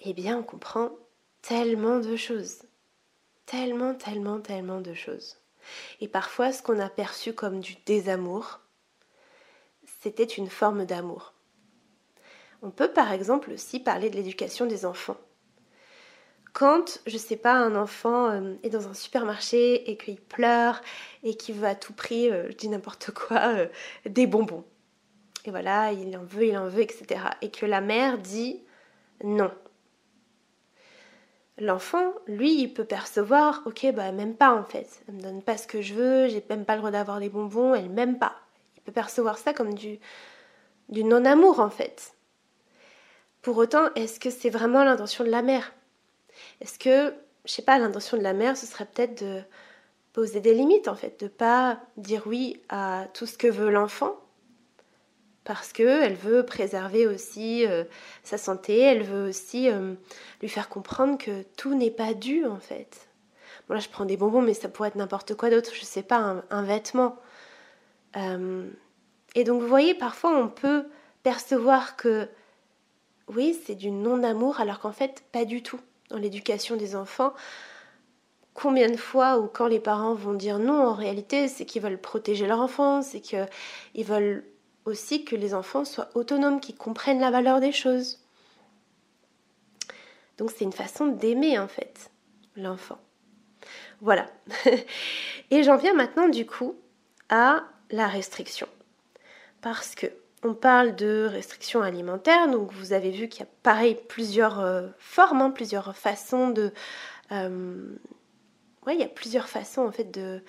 eh 0.00 0.12
bien 0.12 0.38
on 0.38 0.42
comprend 0.42 0.90
tellement 1.42 1.98
de 1.98 2.16
choses. 2.16 2.62
Tellement, 3.46 3.94
tellement, 3.94 4.40
tellement 4.40 4.80
de 4.80 4.94
choses. 4.94 5.36
Et 6.00 6.08
parfois 6.08 6.52
ce 6.52 6.62
qu'on 6.62 6.78
a 6.78 6.88
perçu 6.88 7.32
comme 7.32 7.60
du 7.60 7.76
désamour, 7.86 8.60
c'était 10.00 10.24
une 10.24 10.48
forme 10.48 10.84
d'amour. 10.84 11.34
On 12.62 12.70
peut 12.70 12.92
par 12.92 13.12
exemple 13.12 13.50
aussi 13.52 13.80
parler 13.80 14.10
de 14.10 14.16
l'éducation 14.16 14.66
des 14.66 14.84
enfants. 14.84 15.16
Quand, 16.52 17.00
je 17.06 17.16
sais 17.16 17.36
pas, 17.36 17.54
un 17.54 17.76
enfant 17.76 18.30
euh, 18.30 18.54
est 18.64 18.70
dans 18.70 18.88
un 18.88 18.94
supermarché 18.94 19.88
et 19.88 19.96
qu'il 19.96 20.20
pleure 20.20 20.80
et 21.22 21.36
qu'il 21.36 21.54
veut 21.54 21.68
à 21.68 21.76
tout 21.76 21.92
prix, 21.92 22.28
euh, 22.28 22.50
je 22.50 22.56
dis 22.56 22.68
n'importe 22.68 23.12
quoi, 23.12 23.54
euh, 23.54 23.66
des 24.04 24.26
bonbons. 24.26 24.64
Et 25.44 25.50
voilà, 25.50 25.92
il 25.92 26.16
en 26.16 26.24
veut, 26.24 26.46
il 26.46 26.58
en 26.58 26.68
veut, 26.68 26.82
etc. 26.82 27.20
Et 27.40 27.50
que 27.50 27.66
la 27.66 27.80
mère 27.80 28.18
dit 28.18 28.62
non. 29.22 29.52
L'enfant, 31.58 32.14
lui, 32.26 32.60
il 32.62 32.72
peut 32.72 32.84
percevoir, 32.84 33.62
ok, 33.66 33.92
bah 33.94 34.12
même 34.12 34.34
pas 34.34 34.54
en 34.54 34.64
fait. 34.64 35.02
Elle 35.06 35.14
me 35.14 35.20
donne 35.20 35.42
pas 35.42 35.56
ce 35.56 35.66
que 35.66 35.82
je 35.82 35.94
veux, 35.94 36.28
j'ai 36.28 36.44
même 36.48 36.64
pas 36.64 36.74
le 36.74 36.78
droit 36.78 36.90
d'avoir 36.90 37.20
des 37.20 37.28
bonbons, 37.28 37.74
elle 37.74 37.90
m'aime 37.90 38.18
pas. 38.18 38.34
Peut 38.84 38.92
percevoir 38.92 39.38
ça 39.38 39.52
comme 39.52 39.74
du, 39.74 39.98
du 40.88 41.04
non-amour 41.04 41.60
en 41.60 41.70
fait. 41.70 42.14
Pour 43.42 43.56
autant, 43.56 43.92
est-ce 43.94 44.20
que 44.20 44.30
c'est 44.30 44.50
vraiment 44.50 44.84
l'intention 44.84 45.24
de 45.24 45.30
la 45.30 45.42
mère? 45.42 45.72
Est-ce 46.60 46.78
que, 46.78 47.14
je 47.44 47.52
sais 47.52 47.62
pas, 47.62 47.78
l'intention 47.78 48.16
de 48.16 48.22
la 48.22 48.34
mère, 48.34 48.56
ce 48.56 48.66
serait 48.66 48.86
peut-être 48.86 49.22
de 49.22 49.42
poser 50.12 50.40
des 50.40 50.54
limites 50.54 50.88
en 50.88 50.94
fait, 50.94 51.20
de 51.20 51.28
pas 51.28 51.80
dire 51.96 52.22
oui 52.26 52.60
à 52.68 53.06
tout 53.14 53.26
ce 53.26 53.38
que 53.38 53.46
veut 53.46 53.70
l'enfant, 53.70 54.16
parce 55.44 55.72
qu'elle 55.72 56.14
veut 56.14 56.44
préserver 56.44 57.06
aussi 57.06 57.66
euh, 57.66 57.84
sa 58.22 58.38
santé, 58.38 58.78
elle 58.78 59.02
veut 59.02 59.28
aussi 59.28 59.70
euh, 59.70 59.94
lui 60.42 60.48
faire 60.48 60.68
comprendre 60.68 61.16
que 61.18 61.42
tout 61.56 61.74
n'est 61.74 61.90
pas 61.90 62.14
dû 62.14 62.44
en 62.44 62.58
fait. 62.58 63.08
Bon 63.68 63.74
là 63.74 63.80
je 63.80 63.88
prends 63.88 64.04
des 64.04 64.16
bonbons 64.16 64.42
mais 64.42 64.54
ça 64.54 64.68
pourrait 64.68 64.88
être 64.88 64.96
n'importe 64.96 65.34
quoi 65.34 65.50
d'autre, 65.50 65.70
je 65.74 65.84
sais 65.84 66.02
pas, 66.02 66.42
un, 66.50 66.62
vêtement. 66.62 67.16
Euh, 68.16 68.68
et 69.34 69.44
donc 69.44 69.60
vous 69.60 69.68
voyez, 69.68 69.94
parfois 69.94 70.36
on 70.36 70.48
peut 70.48 70.86
percevoir 71.22 71.96
que 71.96 72.28
oui, 73.28 73.58
c'est 73.64 73.74
du 73.74 73.90
non-amour 73.90 74.60
alors 74.60 74.80
qu'en 74.80 74.92
fait 74.92 75.24
pas 75.32 75.44
du 75.44 75.62
tout. 75.62 75.80
Dans 76.08 76.18
l'éducation 76.18 76.76
des 76.76 76.96
enfants, 76.96 77.32
combien 78.54 78.90
de 78.90 78.96
fois 78.96 79.38
ou 79.38 79.46
quand 79.46 79.68
les 79.68 79.78
parents 79.78 80.14
vont 80.14 80.34
dire 80.34 80.58
non, 80.58 80.88
en 80.88 80.94
réalité, 80.94 81.46
c'est 81.46 81.64
qu'ils 81.64 81.82
veulent 81.82 82.00
protéger 82.00 82.46
leur 82.48 82.60
enfant, 82.60 83.00
c'est 83.02 83.20
qu'ils 83.20 84.04
veulent 84.04 84.44
aussi 84.84 85.24
que 85.24 85.36
les 85.36 85.54
enfants 85.54 85.84
soient 85.84 86.08
autonomes, 86.14 86.60
qu'ils 86.60 86.76
comprennent 86.76 87.20
la 87.20 87.30
valeur 87.30 87.60
des 87.60 87.72
choses. 87.72 88.18
Donc 90.38 90.50
c'est 90.50 90.64
une 90.64 90.72
façon 90.72 91.06
d'aimer 91.06 91.58
en 91.58 91.68
fait 91.68 92.10
l'enfant. 92.56 92.98
Voilà. 94.00 94.26
Et 95.50 95.62
j'en 95.62 95.76
viens 95.76 95.94
maintenant 95.94 96.28
du 96.28 96.46
coup 96.46 96.74
à 97.28 97.64
la 97.90 98.08
restriction. 98.08 98.68
Parce 99.60 99.94
que 99.94 100.06
on 100.42 100.54
parle 100.54 100.96
de 100.96 101.28
restriction 101.30 101.82
alimentaire, 101.82 102.48
donc 102.48 102.72
vous 102.72 102.94
avez 102.94 103.10
vu 103.10 103.28
qu'il 103.28 103.40
y 103.40 103.42
a 103.42 103.50
pareil 103.62 103.98
plusieurs 104.08 104.60
euh, 104.60 104.88
formes, 104.98 105.42
hein, 105.42 105.50
plusieurs 105.50 105.94
façons 105.96 106.48
de. 106.48 106.72
Euh, 107.32 107.94
il 108.88 108.98
y 108.98 109.04
a 109.04 109.08
plusieurs 109.08 109.48
façons 109.48 109.82
en 109.82 109.92
fait 109.92 110.10
de 110.10 110.42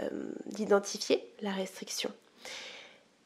euh, 0.00 0.32
d'identifier 0.46 1.22
la 1.42 1.52
restriction. 1.52 2.10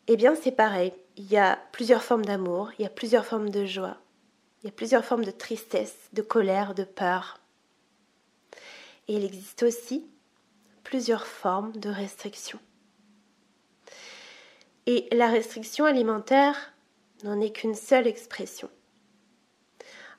Eh 0.06 0.16
bien, 0.16 0.34
c'est 0.34 0.52
pareil. 0.52 0.92
Il 1.16 1.30
y 1.30 1.36
a 1.36 1.58
plusieurs 1.72 2.02
formes 2.02 2.24
d'amour, 2.24 2.70
il 2.78 2.82
y 2.82 2.86
a 2.86 2.90
plusieurs 2.90 3.26
formes 3.26 3.50
de 3.50 3.66
joie, 3.66 3.98
il 4.62 4.66
y 4.66 4.68
a 4.70 4.72
plusieurs 4.72 5.04
formes 5.04 5.24
de 5.24 5.30
tristesse, 5.30 5.96
de 6.12 6.22
colère, 6.22 6.74
de 6.74 6.84
peur. 6.84 7.38
Et 9.06 9.14
il 9.14 9.24
existe 9.24 9.62
aussi 9.62 10.06
plusieurs 10.82 11.26
formes 11.26 11.72
de 11.72 11.90
restriction. 11.90 12.58
Et 14.90 15.06
la 15.12 15.28
restriction 15.28 15.84
alimentaire 15.84 16.72
n'en 17.22 17.42
est 17.42 17.50
qu'une 17.50 17.74
seule 17.74 18.06
expression. 18.06 18.70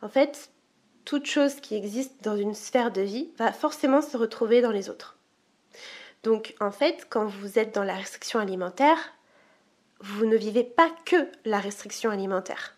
En 0.03 0.09
fait, 0.09 0.51
toute 1.05 1.25
chose 1.25 1.55
qui 1.55 1.73
existe 1.73 2.23
dans 2.23 2.37
une 2.37 2.53
sphère 2.53 2.91
de 2.91 3.01
vie 3.01 3.31
va 3.39 3.51
forcément 3.51 4.03
se 4.03 4.15
retrouver 4.15 4.61
dans 4.61 4.69
les 4.69 4.91
autres. 4.91 5.17
Donc 6.21 6.53
en 6.59 6.69
fait, 6.69 7.07
quand 7.09 7.25
vous 7.25 7.57
êtes 7.57 7.73
dans 7.73 7.83
la 7.83 7.95
restriction 7.95 8.39
alimentaire, 8.39 9.11
vous 10.01 10.27
ne 10.27 10.37
vivez 10.37 10.63
pas 10.63 10.91
que 11.03 11.27
la 11.45 11.57
restriction 11.57 12.11
alimentaire. 12.11 12.75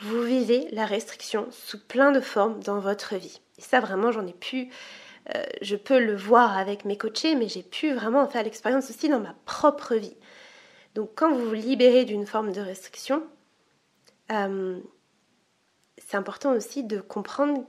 Vous 0.00 0.24
vivez 0.24 0.66
la 0.72 0.84
restriction 0.84 1.46
sous 1.52 1.78
plein 1.78 2.10
de 2.10 2.20
formes 2.20 2.58
dans 2.64 2.80
votre 2.80 3.14
vie. 3.14 3.40
Et 3.56 3.62
ça, 3.62 3.78
vraiment, 3.78 4.10
j'en 4.10 4.26
ai 4.26 4.32
pu, 4.32 4.68
euh, 5.32 5.44
je 5.62 5.76
peux 5.76 6.00
le 6.00 6.16
voir 6.16 6.58
avec 6.58 6.84
mes 6.84 6.98
coachés, 6.98 7.36
mais 7.36 7.46
j'ai 7.46 7.62
pu 7.62 7.92
vraiment 7.92 8.22
en 8.22 8.28
faire 8.28 8.42
l'expérience 8.42 8.90
aussi 8.90 9.08
dans 9.08 9.20
ma 9.20 9.36
propre 9.46 9.94
vie. 9.94 10.16
Donc, 10.98 11.12
quand 11.14 11.32
vous 11.32 11.50
vous 11.50 11.54
libérez 11.54 12.04
d'une 12.04 12.26
forme 12.26 12.50
de 12.50 12.60
restriction, 12.60 13.22
euh, 14.32 14.80
c'est 15.96 16.16
important 16.16 16.52
aussi 16.54 16.82
de 16.82 17.00
comprendre 17.00 17.64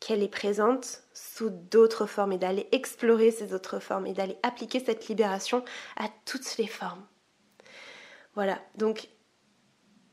qu'elle 0.00 0.22
est 0.22 0.28
présente 0.28 1.02
sous 1.12 1.50
d'autres 1.50 2.06
formes 2.06 2.32
et 2.32 2.38
d'aller 2.38 2.66
explorer 2.72 3.32
ces 3.32 3.52
autres 3.52 3.80
formes 3.80 4.06
et 4.06 4.14
d'aller 4.14 4.38
appliquer 4.42 4.80
cette 4.80 5.08
libération 5.08 5.62
à 5.98 6.08
toutes 6.24 6.56
les 6.56 6.66
formes. 6.66 7.04
Voilà, 8.34 8.58
donc 8.76 9.10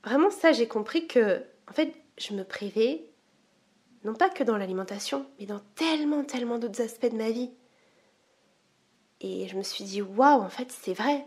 vraiment 0.03 0.29
ça 0.29 0.51
j'ai 0.51 0.67
compris 0.67 1.07
que 1.07 1.41
en 1.69 1.73
fait 1.73 1.93
je 2.17 2.33
me 2.33 2.43
privais 2.43 3.13
non 4.03 4.13
pas 4.13 4.29
que 4.29 4.43
dans 4.43 4.57
l'alimentation, 4.57 5.25
mais 5.39 5.45
dans 5.45 5.61
tellement 5.75 6.25
tellement 6.25 6.59
d'autres 6.59 6.81
aspects 6.81 7.09
de 7.09 7.15
ma 7.15 7.31
vie. 7.31 7.51
Et 9.21 9.47
je 9.47 9.55
me 9.55 9.63
suis 9.63 9.85
dit 9.85 10.01
waouh, 10.01 10.41
en 10.41 10.49
fait 10.49 10.69
c'est 10.69 10.93
vrai. 10.93 11.25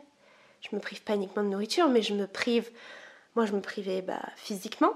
Je 0.60 0.74
me 0.74 0.80
prive 0.80 1.02
pas 1.02 1.14
uniquement 1.14 1.42
de 1.42 1.48
nourriture, 1.48 1.88
mais 1.88 2.02
je 2.02 2.14
me 2.14 2.26
prive 2.26 2.70
moi 3.34 3.46
je 3.46 3.52
me 3.52 3.60
privais 3.60 4.02
bah, 4.02 4.22
physiquement, 4.36 4.94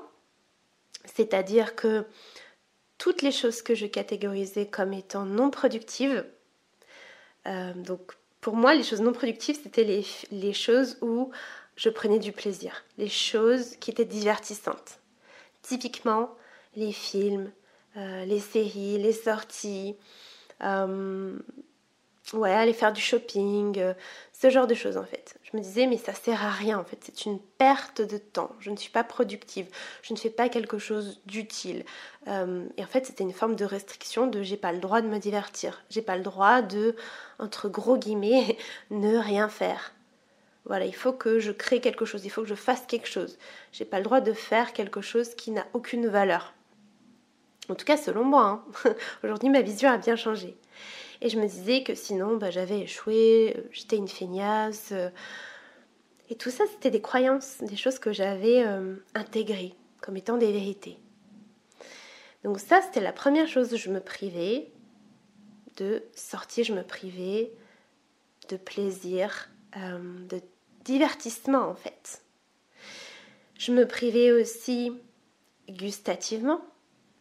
c'est-à-dire 1.04 1.76
que 1.76 2.04
toutes 2.99 3.23
les 3.23 3.33
choses 3.33 3.62
que 3.62 3.75
je 3.75 3.87
catégorisais 3.87 4.66
comme 4.66 4.92
étant 4.92 5.25
non 5.25 5.50
productives, 5.50 6.25
euh, 7.47 7.73
donc 7.75 8.12
pour 8.40 8.57
moi, 8.57 8.75
les 8.75 8.83
choses 8.83 9.00
non 9.00 9.12
productives, 9.12 9.61
c'était 9.62 9.85
les, 10.33 10.52
choses 10.52 10.99
où 11.00 11.31
je 11.76 11.88
prenais 11.88 12.19
du 12.19 12.33
plaisir, 12.33 12.85
les 12.99 13.09
choses 13.09 13.76
qui 13.76 13.92
étaient 13.92 14.04
divertissantes. 14.04 14.99
Typiquement, 15.62 16.35
les 16.75 16.90
films, 16.90 17.52
euh, 17.97 18.25
les 18.25 18.40
séries, 18.40 18.99
les 18.99 19.12
sorties, 19.12 19.95
euh, 20.62 21.38
ouais, 22.33 22.53
aller 22.53 22.73
faire 22.73 22.93
du 22.93 23.01
shopping, 23.01 23.79
euh, 23.79 23.95
ce 24.33 24.51
genre 24.51 24.67
de 24.67 24.75
choses 24.75 24.97
en 24.97 25.05
fait. 25.05 25.37
Je 25.43 25.57
me 25.57 25.62
disais, 25.62 25.87
mais 25.87 25.97
ça 25.97 26.15
sert 26.15 26.45
à 26.45 26.51
rien 26.51 26.79
en 26.79 26.85
fait, 26.85 26.99
c'est 27.01 27.27
une 27.27 27.39
perte 27.39 28.01
de 28.01 28.19
temps, 28.19 28.51
je 28.61 28.71
ne 28.71 28.77
suis 28.77 28.91
pas 28.91 29.05
productive, 29.05 29.67
je 30.03 30.12
ne 30.12 30.19
fais 30.19 30.31
pas 30.31 30.49
quelque 30.49 30.79
chose 30.79 31.21
d'utile. 31.27 31.85
et 32.27 32.31
en 32.31 32.87
fait, 32.87 33.07
c'était 33.07 33.25
une 33.25 33.33
forme 33.33 33.57
de 33.57 33.65
restriction 33.65 34.27
de 34.27 34.43
j'ai 34.43 34.57
pas 34.57 34.73
le 34.73 34.79
droit 34.79 35.01
de 35.03 35.09
me 35.09 35.19
divertir, 35.19 35.85
j'ai 35.91 36.03
pas 36.03 36.17
le 36.17 36.23
droit 36.23 36.62
de, 36.62 36.97
entre 37.39 37.69
gros 37.69 37.97
guillemets, 37.97 38.57
ne 38.91 39.17
rien 39.17 39.49
faire. 39.49 39.93
Voilà, 40.65 40.85
il 40.87 40.95
faut 40.95 41.12
que 41.12 41.41
je 41.41 41.51
crée 41.51 41.81
quelque 41.81 42.05
chose, 42.05 42.25
il 42.25 42.31
faut 42.31 42.43
que 42.43 42.49
je 42.49 42.55
fasse 42.55 42.87
quelque 42.87 43.09
chose. 43.09 43.37
J'ai 43.73 43.85
pas 43.85 43.99
le 43.99 44.05
droit 44.05 44.21
de 44.21 44.33
faire 44.33 44.73
quelque 44.73 45.01
chose 45.01 45.35
qui 45.35 45.51
n'a 45.51 45.67
aucune 45.73 46.07
valeur. 46.07 46.55
En 47.69 47.75
tout 47.75 47.85
cas, 47.85 47.97
selon 47.97 48.25
moi. 48.25 48.64
Hein. 48.85 48.95
Aujourd'hui, 49.25 49.49
ma 49.49 49.62
vision 49.62 49.88
a 49.90 49.99
bien 49.99 50.16
changé. 50.16 50.57
Et 51.21 51.28
je 51.28 51.38
me 51.38 51.47
disais 51.47 51.85
que 51.85 51.95
sinon, 51.95 52.37
bah, 52.37 52.50
j'avais 52.50 52.81
échoué, 52.81 53.54
euh, 53.57 53.62
j'étais 53.71 53.97
une 53.97 54.09
feignasse. 54.09 54.90
Euh. 54.90 55.09
et 56.28 56.35
tout 56.35 56.50
ça, 56.50 56.64
c'était 56.73 56.90
des 56.90 57.00
croyances, 57.00 57.59
des 57.62 57.76
choses 57.76 58.00
que 58.00 58.12
j'avais 58.12 58.64
euh, 58.66 58.97
intégrées 59.14 59.75
comme 60.00 60.16
étant 60.16 60.37
des 60.37 60.50
vérités. 60.50 60.99
Donc 62.42 62.59
ça, 62.59 62.83
c'était 62.83 63.00
la 63.00 63.12
première 63.12 63.47
chose 63.47 63.73
où 63.73 63.76
je 63.76 63.88
me 63.88 64.00
privais 64.00 64.73
de 65.76 66.02
sortir, 66.16 66.64
je 66.64 66.73
me 66.73 66.83
privais 66.83 67.52
de 68.49 68.57
plaisir, 68.57 69.49
de 69.76 70.40
divertissement 70.85 71.69
en 71.69 71.76
fait. 71.76 72.23
Je 73.57 73.71
me 73.71 73.87
privais 73.87 74.33
aussi 74.33 74.90
gustativement. 75.69 76.61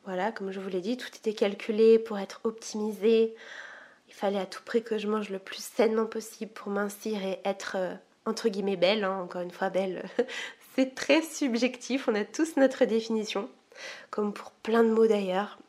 Voilà, 0.06 0.32
comme 0.32 0.52
je 0.52 0.60
vous 0.60 0.70
l'ai 0.70 0.82
dit, 0.82 0.98
tout 0.98 1.10
était 1.16 1.34
calculé 1.34 2.00
pour 2.00 2.18
être 2.18 2.42
optimisé. 2.44 3.36
Il 4.08 4.14
fallait 4.14 4.40
à 4.40 4.46
tout 4.46 4.64
prix 4.64 4.84
que 4.84 4.98
je 4.98 5.08
mange 5.08 5.30
le 5.30 5.40
plus 5.40 5.64
sainement 5.64 6.06
possible 6.06 6.52
pour 6.52 6.72
mincir 6.72 7.24
et 7.24 7.40
être 7.46 7.76
euh, 7.78 7.94
entre 8.26 8.50
guillemets 8.50 8.78
belle. 8.78 9.04
Hein. 9.04 9.22
Encore 9.22 9.42
une 9.42 9.52
fois, 9.52 9.70
belle, 9.70 10.04
c'est 10.76 10.96
très 10.96 11.22
subjectif. 11.22 12.08
On 12.08 12.16
a 12.16 12.26
tous 12.26 12.58
notre 12.58 12.86
définition, 12.86 13.50
comme 14.10 14.34
pour 14.34 14.52
plein 14.52 14.84
de 14.84 14.90
mots 14.90 15.08
d'ailleurs. 15.08 15.60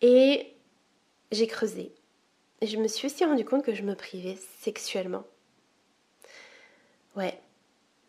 Et 0.00 0.54
j'ai 1.32 1.46
creusé. 1.46 1.92
Je 2.62 2.76
me 2.76 2.88
suis 2.88 3.06
aussi 3.06 3.24
rendu 3.24 3.44
compte 3.44 3.64
que 3.64 3.74
je 3.74 3.82
me 3.82 3.94
privais 3.94 4.38
sexuellement. 4.60 5.24
Ouais. 7.16 7.38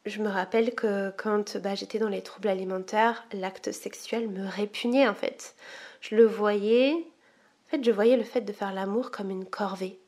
Je 0.06 0.22
me 0.22 0.30
rappelle 0.30 0.76
que 0.76 1.12
quand 1.18 1.58
bah, 1.58 1.74
j'étais 1.74 1.98
dans 1.98 2.10
les 2.10 2.22
troubles 2.22 2.48
alimentaires, 2.48 3.26
l'acte 3.34 3.72
sexuel 3.72 4.30
me 4.30 4.48
répugnait 4.48 5.08
en 5.08 5.16
fait. 5.16 5.56
Je 6.00 6.16
le 6.16 6.26
voyais, 6.26 6.94
en 6.94 7.70
fait, 7.70 7.84
je 7.84 7.92
voyais 7.92 8.16
le 8.16 8.24
fait 8.24 8.42
de 8.42 8.54
faire 8.54 8.72
l'amour 8.72 9.10
comme 9.10 9.32
une 9.32 9.46
corvée. 9.46 10.00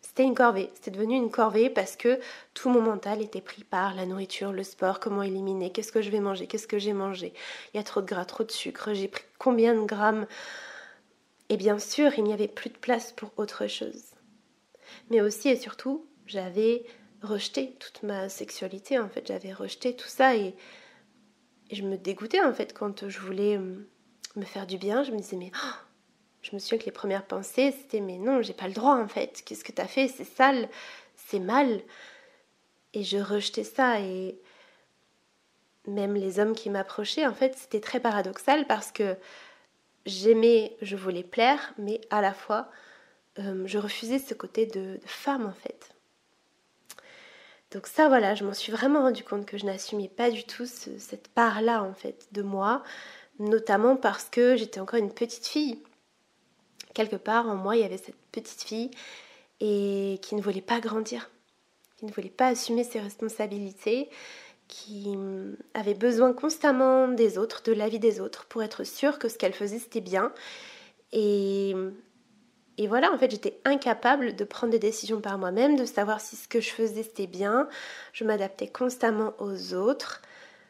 C'était 0.00 0.24
une 0.24 0.34
corvée, 0.34 0.70
c'était 0.74 0.90
devenu 0.90 1.14
une 1.14 1.30
corvée 1.30 1.70
parce 1.70 1.94
que 1.94 2.18
tout 2.52 2.68
mon 2.68 2.80
mental 2.80 3.22
était 3.22 3.40
pris 3.40 3.62
par 3.62 3.94
la 3.94 4.06
nourriture, 4.06 4.50
le 4.50 4.64
sport, 4.64 4.98
comment 4.98 5.22
éliminer, 5.22 5.70
qu'est-ce 5.70 5.92
que 5.92 6.02
je 6.02 6.10
vais 6.10 6.18
manger, 6.18 6.48
qu'est-ce 6.48 6.66
que 6.66 6.80
j'ai 6.80 6.92
mangé. 6.92 7.32
Il 7.72 7.76
y 7.76 7.80
a 7.80 7.84
trop 7.84 8.00
de 8.00 8.06
gras, 8.06 8.24
trop 8.24 8.42
de 8.42 8.50
sucre, 8.50 8.92
j'ai 8.92 9.06
pris 9.06 9.22
combien 9.38 9.72
de 9.72 9.86
grammes? 9.86 10.26
Et 11.48 11.56
bien 11.56 11.78
sûr, 11.78 12.10
il 12.18 12.24
n'y 12.24 12.32
avait 12.32 12.48
plus 12.48 12.70
de 12.70 12.76
place 12.76 13.12
pour 13.12 13.30
autre 13.36 13.68
chose. 13.68 14.02
Mais 15.10 15.20
aussi 15.20 15.48
et 15.48 15.56
surtout, 15.56 16.04
j'avais 16.26 16.84
rejeté 17.22 17.76
toute 17.78 18.02
ma 18.02 18.28
sexualité, 18.28 18.98
en 18.98 19.08
fait, 19.08 19.26
j'avais 19.26 19.52
rejeté 19.52 19.94
tout 19.94 20.08
ça 20.08 20.36
et, 20.36 20.54
je 21.72 21.82
me 21.82 21.96
dégoûtais 21.96 22.40
en 22.40 22.52
fait 22.52 22.74
quand 22.74 23.08
je 23.08 23.20
voulais 23.20 23.56
hum, 23.56 23.86
me 24.34 24.44
faire 24.44 24.66
du 24.66 24.76
bien, 24.76 25.04
je 25.04 25.12
me 25.12 25.18
disais 25.18 25.36
mais 25.36 25.52
oh, 25.54 25.76
je 26.42 26.52
me 26.52 26.58
souviens 26.58 26.78
que 26.78 26.84
les 26.84 26.90
premières 26.90 27.24
pensées, 27.24 27.70
c'était 27.70 28.00
mais 28.00 28.18
non, 28.18 28.42
j'ai 28.42 28.54
pas 28.54 28.66
le 28.66 28.74
droit 28.74 28.96
en 28.96 29.06
fait. 29.06 29.42
Qu'est-ce 29.44 29.62
que 29.62 29.70
t'as 29.70 29.86
fait? 29.86 30.08
C'est 30.08 30.24
sale, 30.24 30.68
c'est 31.14 31.38
mal. 31.38 31.80
Et 32.92 33.04
je 33.04 33.18
rejetais 33.18 33.62
ça 33.62 34.00
et 34.00 34.40
même 35.86 36.14
les 36.14 36.38
hommes 36.40 36.54
qui 36.54 36.70
m'approchaient, 36.70 37.26
en 37.26 37.34
fait, 37.34 37.56
c'était 37.56 37.80
très 37.80 38.00
paradoxal 38.00 38.66
parce 38.66 38.92
que 38.92 39.16
j'aimais, 40.06 40.76
je 40.82 40.96
voulais 40.96 41.22
plaire, 41.22 41.72
mais 41.78 42.00
à 42.10 42.20
la 42.20 42.34
fois, 42.34 42.70
euh, 43.38 43.62
je 43.66 43.78
refusais 43.78 44.18
ce 44.18 44.34
côté 44.34 44.66
de, 44.66 44.98
femme 45.04 45.46
en 45.46 45.52
fait. 45.52 45.94
Donc 47.70 47.86
ça, 47.86 48.08
voilà, 48.08 48.34
je 48.34 48.44
m'en 48.44 48.54
suis 48.54 48.72
vraiment 48.72 49.02
rendu 49.02 49.22
compte 49.22 49.46
que 49.46 49.56
je 49.56 49.64
n'assumais 49.64 50.08
pas 50.08 50.30
du 50.30 50.44
tout 50.44 50.66
cette 50.66 51.28
part-là 51.28 51.82
en 51.82 51.94
fait 51.94 52.26
de 52.32 52.42
moi, 52.42 52.82
notamment 53.38 53.96
parce 53.96 54.28
que 54.28 54.56
j'étais 54.56 54.80
encore 54.80 54.98
une 54.98 55.12
petite 55.12 55.46
fille 55.46 55.80
quelque 56.94 57.16
part 57.16 57.48
en 57.48 57.56
moi, 57.56 57.76
il 57.76 57.82
y 57.82 57.84
avait 57.84 57.96
cette 57.96 58.16
petite 58.32 58.62
fille 58.62 58.90
qui 59.58 60.34
ne 60.34 60.40
voulait 60.40 60.60
pas 60.60 60.80
grandir, 60.80 61.30
qui 61.96 62.06
ne 62.06 62.12
voulait 62.12 62.30
pas 62.30 62.48
assumer 62.48 62.84
ses 62.84 63.00
responsabilités, 63.00 64.08
qui 64.68 65.04
hum, 65.08 65.56
avait 65.74 65.94
besoin 65.94 66.32
constamment 66.32 67.08
des 67.08 67.38
autres, 67.38 67.62
de 67.64 67.72
l'avis 67.72 67.98
des 67.98 68.20
autres, 68.20 68.46
pour 68.46 68.62
être 68.62 68.84
sûre 68.84 69.18
que 69.18 69.28
ce 69.28 69.36
qu'elle 69.36 69.52
faisait 69.52 69.78
c'était 69.78 70.00
bien. 70.00 70.32
Et, 71.12 71.74
et 72.80 72.86
voilà, 72.86 73.12
en 73.12 73.18
fait, 73.18 73.30
j'étais 73.30 73.60
incapable 73.66 74.34
de 74.34 74.42
prendre 74.42 74.72
des 74.72 74.78
décisions 74.78 75.20
par 75.20 75.36
moi-même, 75.36 75.76
de 75.76 75.84
savoir 75.84 76.18
si 76.18 76.34
ce 76.34 76.48
que 76.48 76.62
je 76.62 76.70
faisais 76.70 77.02
c'était 77.02 77.26
bien. 77.26 77.68
Je 78.14 78.24
m'adaptais 78.24 78.68
constamment 78.68 79.34
aux 79.38 79.74
autres. 79.74 80.22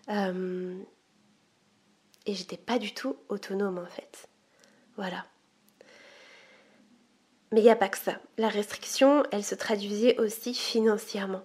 Euh, 0.08 0.74
et 2.26 2.34
j'étais 2.34 2.56
pas 2.56 2.80
du 2.80 2.92
tout 2.94 3.14
autonome 3.28 3.78
en 3.78 3.86
fait. 3.86 4.28
Voilà. 4.96 5.24
Mais 7.52 7.60
il 7.60 7.62
n'y 7.62 7.70
a 7.70 7.76
pas 7.76 7.88
que 7.88 7.96
ça. 7.96 8.18
La 8.38 8.48
restriction, 8.48 9.22
elle 9.30 9.44
se 9.44 9.54
traduisait 9.54 10.18
aussi 10.18 10.52
financièrement. 10.52 11.44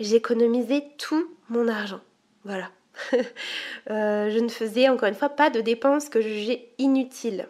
J'économisais 0.00 0.88
tout 0.98 1.36
mon 1.50 1.68
argent. 1.68 2.00
Voilà. 2.44 2.72
Euh, 3.88 4.30
je 4.30 4.40
ne 4.40 4.48
faisais 4.48 4.88
encore 4.88 5.08
une 5.08 5.14
fois 5.14 5.28
pas 5.28 5.48
de 5.48 5.60
dépenses 5.60 6.08
que 6.08 6.20
je 6.20 6.26
jugeais 6.26 6.70
inutiles, 6.78 7.48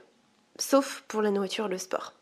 sauf 0.59 1.05
pour 1.09 1.23
la 1.23 1.31
nourriture, 1.31 1.69
le 1.69 1.79
sport. 1.79 2.15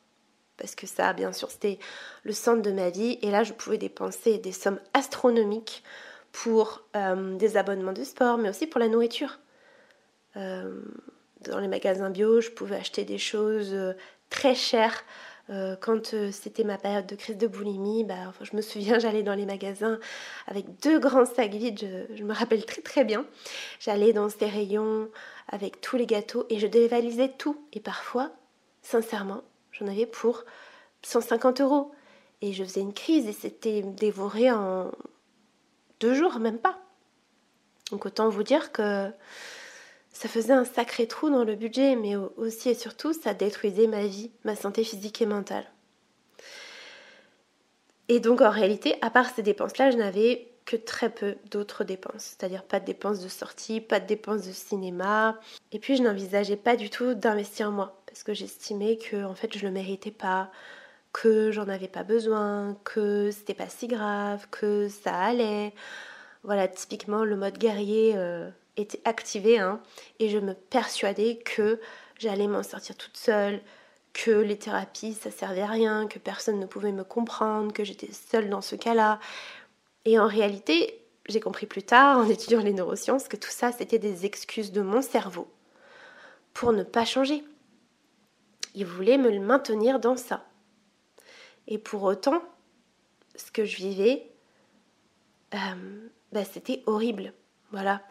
Parce 0.56 0.74
que 0.74 0.86
ça, 0.86 1.12
bien 1.12 1.32
sûr, 1.32 1.50
c'était 1.50 1.78
le 2.22 2.32
centre 2.32 2.62
de 2.62 2.70
ma 2.70 2.90
vie. 2.90 3.18
Et 3.22 3.30
là, 3.30 3.42
je 3.42 3.52
pouvais 3.52 3.78
dépenser 3.78 4.38
des 4.38 4.52
sommes 4.52 4.78
astronomiques 4.92 5.82
pour 6.30 6.82
euh, 6.96 7.36
des 7.36 7.56
abonnements 7.56 7.92
de 7.92 8.04
sport, 8.04 8.38
mais 8.38 8.48
aussi 8.48 8.66
pour 8.66 8.80
la 8.80 8.88
nourriture. 8.88 9.38
Euh, 10.36 10.80
dans 11.40 11.58
les 11.58 11.68
magasins 11.68 12.10
bio, 12.10 12.40
je 12.40 12.50
pouvais 12.50 12.76
acheter 12.76 13.04
des 13.04 13.18
choses 13.18 13.76
très 14.30 14.54
cher. 14.54 15.04
Euh, 15.50 15.76
quand 15.78 16.14
euh, 16.14 16.30
c'était 16.32 16.64
ma 16.64 16.78
période 16.78 17.06
de 17.06 17.16
crise 17.16 17.36
de 17.36 17.46
boulimie, 17.46 18.04
bah, 18.04 18.32
je 18.40 18.56
me 18.56 18.62
souviens, 18.62 18.98
j'allais 19.00 19.22
dans 19.22 19.34
les 19.34 19.44
magasins 19.44 19.98
avec 20.46 20.80
deux 20.80 20.98
grands 20.98 21.26
sacs 21.26 21.52
vides, 21.52 22.06
je, 22.14 22.22
me 22.24 22.32
rappelle 22.32 22.64
très 22.64 22.80
très 22.80 23.04
bien. 23.04 23.26
J'allais 23.78 24.12
dans 24.12 24.28
ces 24.28 24.46
rayons 24.46 25.08
avec 25.48 25.80
tous 25.80 25.96
les 25.96 26.06
gâteaux 26.06 26.46
et 26.48 26.58
je 26.58 26.66
dévalisais 26.66 27.28
tout. 27.28 27.58
Et 27.72 27.80
parfois, 27.80 28.30
sincèrement, 28.82 29.42
j'en 29.72 29.86
avais 29.86 30.06
pour 30.06 30.44
150 31.02 31.60
euros. 31.60 31.92
Et 32.40 32.52
je 32.52 32.64
faisais 32.64 32.80
une 32.80 32.94
crise 32.94 33.26
et 33.26 33.32
c'était 33.32 33.82
dévoré 33.82 34.50
en 34.50 34.90
deux 36.00 36.14
jours, 36.14 36.38
même 36.40 36.58
pas. 36.58 36.78
Donc 37.90 38.06
autant 38.06 38.28
vous 38.28 38.42
dire 38.42 38.72
que 38.72 39.10
ça 40.14 40.28
faisait 40.28 40.52
un 40.52 40.64
sacré 40.64 41.06
trou 41.06 41.28
dans 41.28 41.44
le 41.44 41.56
budget, 41.56 41.96
mais 41.96 42.14
aussi 42.16 42.70
et 42.70 42.74
surtout, 42.74 43.12
ça 43.12 43.34
détruisait 43.34 43.88
ma 43.88 44.06
vie, 44.06 44.30
ma 44.44 44.54
santé 44.56 44.84
physique 44.84 45.20
et 45.20 45.26
mentale. 45.26 45.66
Et 48.08 48.20
donc 48.20 48.40
en 48.40 48.50
réalité, 48.50 48.94
à 49.02 49.10
part 49.10 49.28
ces 49.28 49.42
dépenses-là, 49.42 49.90
je 49.90 49.96
n'avais 49.96 50.48
que 50.66 50.76
très 50.76 51.10
peu 51.10 51.34
d'autres 51.50 51.84
dépenses, 51.84 52.36
c'est-à-dire 52.38 52.62
pas 52.62 52.80
de 52.80 52.86
dépenses 52.86 53.20
de 53.20 53.28
sortie, 53.28 53.80
pas 53.80 54.00
de 54.00 54.06
dépenses 54.06 54.46
de 54.46 54.52
cinéma. 54.52 55.38
Et 55.72 55.78
puis 55.78 55.96
je 55.96 56.02
n'envisageais 56.02 56.56
pas 56.56 56.76
du 56.76 56.90
tout 56.90 57.14
d'investir 57.14 57.68
en 57.68 57.72
moi, 57.72 58.02
parce 58.06 58.22
que 58.22 58.32
j'estimais 58.34 58.96
que 58.96 59.24
en 59.24 59.34
fait 59.34 59.58
je 59.58 59.66
le 59.66 59.72
méritais 59.72 60.12
pas, 60.12 60.50
que 61.12 61.50
j'en 61.50 61.68
avais 61.68 61.88
pas 61.88 62.04
besoin, 62.04 62.78
que 62.84 63.30
c'était 63.32 63.54
pas 63.54 63.68
si 63.68 63.88
grave, 63.88 64.46
que 64.50 64.88
ça 64.88 65.14
allait. 65.16 65.74
Voilà, 66.44 66.68
typiquement 66.68 67.24
le 67.24 67.36
mode 67.36 67.58
guerrier. 67.58 68.12
Euh, 68.16 68.48
était 68.76 69.00
activée 69.04 69.58
hein, 69.58 69.80
et 70.18 70.28
je 70.28 70.38
me 70.38 70.54
persuadais 70.54 71.38
que 71.44 71.80
j'allais 72.18 72.46
m'en 72.46 72.62
sortir 72.62 72.96
toute 72.96 73.16
seule, 73.16 73.60
que 74.12 74.30
les 74.30 74.58
thérapies 74.58 75.14
ça 75.14 75.30
servait 75.30 75.62
à 75.62 75.66
rien, 75.66 76.06
que 76.06 76.18
personne 76.18 76.58
ne 76.58 76.66
pouvait 76.66 76.92
me 76.92 77.04
comprendre, 77.04 77.72
que 77.72 77.84
j'étais 77.84 78.12
seule 78.12 78.48
dans 78.48 78.60
ce 78.60 78.76
cas-là. 78.76 79.18
Et 80.04 80.18
en 80.18 80.26
réalité, 80.26 81.02
j'ai 81.28 81.40
compris 81.40 81.66
plus 81.66 81.82
tard 81.82 82.18
en 82.18 82.28
étudiant 82.28 82.60
les 82.60 82.72
neurosciences 82.72 83.28
que 83.28 83.36
tout 83.36 83.50
ça 83.50 83.72
c'était 83.72 83.98
des 83.98 84.26
excuses 84.26 84.72
de 84.72 84.82
mon 84.82 85.02
cerveau 85.02 85.48
pour 86.52 86.72
ne 86.72 86.82
pas 86.82 87.04
changer. 87.04 87.44
Il 88.74 88.86
voulait 88.86 89.18
me 89.18 89.38
maintenir 89.38 90.00
dans 90.00 90.16
ça. 90.16 90.44
Et 91.66 91.78
pour 91.78 92.02
autant, 92.02 92.42
ce 93.36 93.50
que 93.50 93.64
je 93.64 93.76
vivais, 93.76 94.30
euh, 95.54 96.08
bah, 96.32 96.44
c'était 96.44 96.82
horrible. 96.86 97.32
Voilà. 97.74 98.02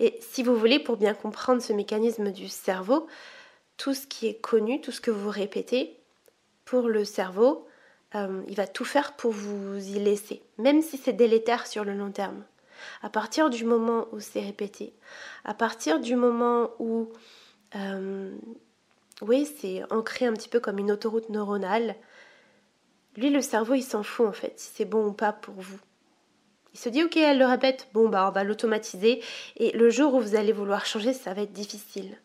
Et 0.00 0.18
si 0.20 0.42
vous 0.42 0.56
voulez, 0.56 0.80
pour 0.80 0.96
bien 0.96 1.14
comprendre 1.14 1.62
ce 1.62 1.72
mécanisme 1.72 2.32
du 2.32 2.48
cerveau, 2.48 3.06
tout 3.76 3.94
ce 3.94 4.08
qui 4.08 4.26
est 4.26 4.34
connu, 4.34 4.80
tout 4.80 4.90
ce 4.90 5.00
que 5.00 5.12
vous 5.12 5.30
répétez, 5.30 5.96
pour 6.64 6.88
le 6.88 7.04
cerveau, 7.04 7.68
euh, 8.16 8.42
il 8.48 8.56
va 8.56 8.66
tout 8.66 8.84
faire 8.84 9.12
pour 9.12 9.30
vous 9.30 9.76
y 9.76 10.00
laisser, 10.00 10.42
même 10.58 10.82
si 10.82 10.96
c'est 10.96 11.12
délétère 11.12 11.68
sur 11.68 11.84
le 11.84 11.94
long 11.94 12.10
terme. 12.10 12.42
À 13.00 13.10
partir 13.10 13.48
du 13.48 13.64
moment 13.64 14.08
où 14.10 14.18
c'est 14.18 14.40
répété, 14.40 14.92
à 15.44 15.54
partir 15.54 16.00
du 16.00 16.16
moment 16.16 16.70
où, 16.80 17.08
euh, 17.76 18.34
oui, 19.20 19.48
c'est 19.60 19.84
ancré 19.92 20.26
un 20.26 20.32
petit 20.32 20.48
peu 20.48 20.58
comme 20.58 20.80
une 20.80 20.90
autoroute 20.90 21.28
neuronale, 21.28 21.94
lui, 23.16 23.30
le 23.30 23.40
cerveau, 23.40 23.74
il 23.74 23.84
s'en 23.84 24.02
fout 24.02 24.26
en 24.26 24.32
fait, 24.32 24.58
si 24.58 24.72
c'est 24.74 24.84
bon 24.84 25.06
ou 25.06 25.12
pas 25.12 25.32
pour 25.32 25.54
vous. 25.54 25.78
Il 26.74 26.78
se 26.78 26.88
dit 26.88 27.02
ok, 27.02 27.16
elle 27.16 27.38
le 27.38 27.46
répète, 27.46 27.88
bon 27.92 28.08
bah 28.08 28.26
on 28.28 28.32
va 28.32 28.44
l'automatiser 28.44 29.22
et 29.56 29.72
le 29.72 29.90
jour 29.90 30.14
où 30.14 30.20
vous 30.20 30.36
allez 30.36 30.52
vouloir 30.52 30.86
changer, 30.86 31.12
ça 31.12 31.34
va 31.34 31.42
être 31.42 31.52
difficile. 31.52 32.18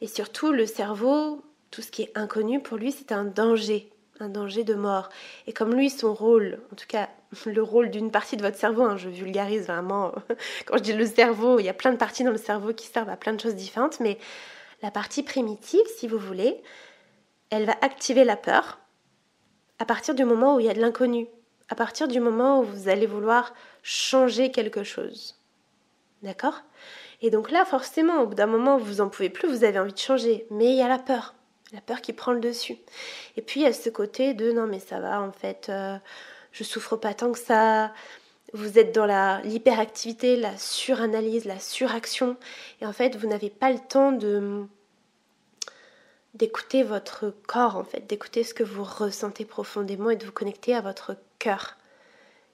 Et 0.00 0.06
surtout, 0.06 0.52
le 0.52 0.66
cerveau, 0.66 1.42
tout 1.70 1.82
ce 1.82 1.90
qui 1.90 2.02
est 2.02 2.12
inconnu 2.14 2.60
pour 2.60 2.76
lui, 2.76 2.92
c'est 2.92 3.12
un 3.12 3.24
danger, 3.24 3.90
un 4.20 4.28
danger 4.28 4.64
de 4.64 4.74
mort. 4.74 5.08
Et 5.46 5.52
comme 5.52 5.74
lui, 5.74 5.88
son 5.88 6.12
rôle, 6.12 6.60
en 6.72 6.76
tout 6.76 6.86
cas 6.86 7.08
le 7.46 7.62
rôle 7.62 7.90
d'une 7.90 8.10
partie 8.10 8.36
de 8.36 8.42
votre 8.42 8.58
cerveau, 8.58 8.82
hein, 8.82 8.96
je 8.96 9.08
vulgarise 9.08 9.66
vraiment, 9.66 10.12
quand 10.66 10.76
je 10.76 10.82
dis 10.82 10.92
le 10.92 11.06
cerveau, 11.06 11.58
il 11.58 11.64
y 11.64 11.68
a 11.68 11.74
plein 11.74 11.92
de 11.92 11.96
parties 11.96 12.24
dans 12.24 12.30
le 12.30 12.36
cerveau 12.36 12.74
qui 12.74 12.86
servent 12.86 13.08
à 13.08 13.16
plein 13.16 13.32
de 13.32 13.40
choses 13.40 13.54
différentes, 13.54 14.00
mais 14.00 14.18
la 14.82 14.90
partie 14.90 15.22
primitive, 15.22 15.86
si 15.96 16.06
vous 16.06 16.18
voulez, 16.18 16.60
elle 17.50 17.64
va 17.64 17.76
activer 17.80 18.24
la 18.24 18.36
peur 18.36 18.78
à 19.78 19.84
partir 19.84 20.14
du 20.14 20.24
moment 20.24 20.56
où 20.56 20.60
il 20.60 20.66
y 20.66 20.70
a 20.70 20.74
de 20.74 20.80
l'inconnu, 20.80 21.26
à 21.68 21.74
partir 21.74 22.08
du 22.08 22.20
moment 22.20 22.60
où 22.60 22.64
vous 22.64 22.88
allez 22.88 23.06
vouloir 23.06 23.54
changer 23.82 24.50
quelque 24.50 24.84
chose. 24.84 25.36
D'accord? 26.22 26.62
Et 27.22 27.30
donc 27.30 27.50
là, 27.50 27.64
forcément, 27.64 28.20
au 28.20 28.26
bout 28.26 28.34
d'un 28.34 28.46
moment, 28.46 28.76
vous 28.76 29.00
en 29.00 29.08
pouvez 29.08 29.30
plus, 29.30 29.48
vous 29.48 29.64
avez 29.64 29.78
envie 29.78 29.92
de 29.92 29.98
changer, 29.98 30.46
mais 30.50 30.66
il 30.66 30.76
y 30.76 30.82
a 30.82 30.88
la 30.88 30.98
peur, 30.98 31.34
la 31.72 31.80
peur 31.80 32.00
qui 32.00 32.12
prend 32.12 32.32
le 32.32 32.40
dessus. 32.40 32.76
Et 33.36 33.42
puis 33.42 33.60
il 33.60 33.62
y 33.64 33.66
a 33.66 33.72
ce 33.72 33.88
côté 33.88 34.34
de 34.34 34.52
non 34.52 34.66
mais 34.66 34.80
ça 34.80 35.00
va, 35.00 35.20
en 35.20 35.32
fait, 35.32 35.68
euh, 35.68 35.96
je 36.52 36.64
souffre 36.64 36.96
pas 36.96 37.14
tant 37.14 37.32
que 37.32 37.38
ça. 37.38 37.92
Vous 38.52 38.78
êtes 38.78 38.94
dans 38.94 39.06
la 39.06 39.40
l'hyperactivité, 39.42 40.36
la 40.36 40.56
suranalyse, 40.56 41.44
la 41.44 41.58
suraction, 41.58 42.36
et 42.80 42.86
en 42.86 42.92
fait, 42.92 43.16
vous 43.16 43.26
n'avez 43.26 43.50
pas 43.50 43.72
le 43.72 43.80
temps 43.80 44.12
de 44.12 44.64
d'écouter 46.34 46.82
votre 46.82 47.32
corps 47.46 47.76
en 47.76 47.84
fait, 47.84 48.06
d'écouter 48.08 48.44
ce 48.44 48.54
que 48.54 48.64
vous 48.64 48.84
ressentez 48.84 49.44
profondément 49.44 50.10
et 50.10 50.16
de 50.16 50.26
vous 50.26 50.32
connecter 50.32 50.74
à 50.74 50.80
votre 50.80 51.16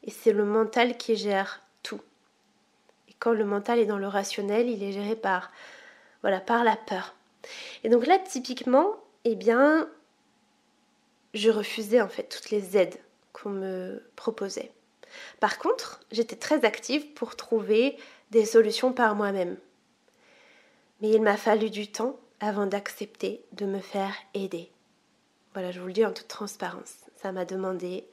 Et 0.02 0.10
c'est 0.10 0.32
le 0.32 0.44
mental 0.44 0.96
qui 0.96 1.16
gère 1.16 1.62
tout. 1.82 2.00
Et 3.08 3.14
quand 3.18 3.32
le 3.32 3.44
mental 3.44 3.78
est 3.78 3.86
dans 3.86 3.98
le 3.98 4.08
rationnel, 4.08 4.68
il 4.68 4.82
est 4.82 4.92
géré 4.92 5.16
par 5.16 5.50
voilà, 6.22 6.40
par 6.40 6.64
la 6.64 6.76
peur. 6.76 7.14
Et 7.84 7.88
donc 7.88 8.06
là 8.06 8.18
typiquement, 8.18 8.96
eh 9.24 9.34
bien 9.34 9.88
je 11.34 11.50
refusais 11.50 12.00
en 12.00 12.08
fait 12.08 12.24
toutes 12.24 12.50
les 12.50 12.76
aides 12.76 12.98
qu'on 13.32 13.50
me 13.50 14.02
proposait. 14.16 14.72
Par 15.38 15.58
contre, 15.58 16.00
j'étais 16.10 16.36
très 16.36 16.64
active 16.64 17.12
pour 17.14 17.36
trouver 17.36 17.96
des 18.30 18.44
solutions 18.44 18.92
par 18.92 19.14
moi-même. 19.14 19.56
Mais 21.00 21.10
il 21.10 21.22
m'a 21.22 21.36
fallu 21.36 21.70
du 21.70 21.90
temps 21.90 22.18
avant 22.40 22.66
d'accepter 22.66 23.44
de 23.52 23.66
me 23.66 23.80
faire 23.80 24.14
aider. 24.34 24.70
Voilà, 25.52 25.72
je 25.72 25.80
vous 25.80 25.86
le 25.86 25.92
dis 25.92 26.06
en 26.06 26.12
toute 26.12 26.28
transparence. 26.28 26.94
Ça 27.16 27.32
m'a 27.32 27.44
demandé 27.44 28.04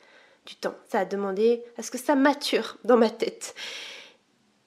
du 0.47 0.55
temps. 0.55 0.75
Ça 0.89 0.99
a 0.99 1.05
demandé 1.05 1.63
à 1.77 1.83
ce 1.83 1.91
que 1.91 1.97
ça 1.97 2.15
mature 2.15 2.77
dans 2.83 2.97
ma 2.97 3.09
tête. 3.09 3.53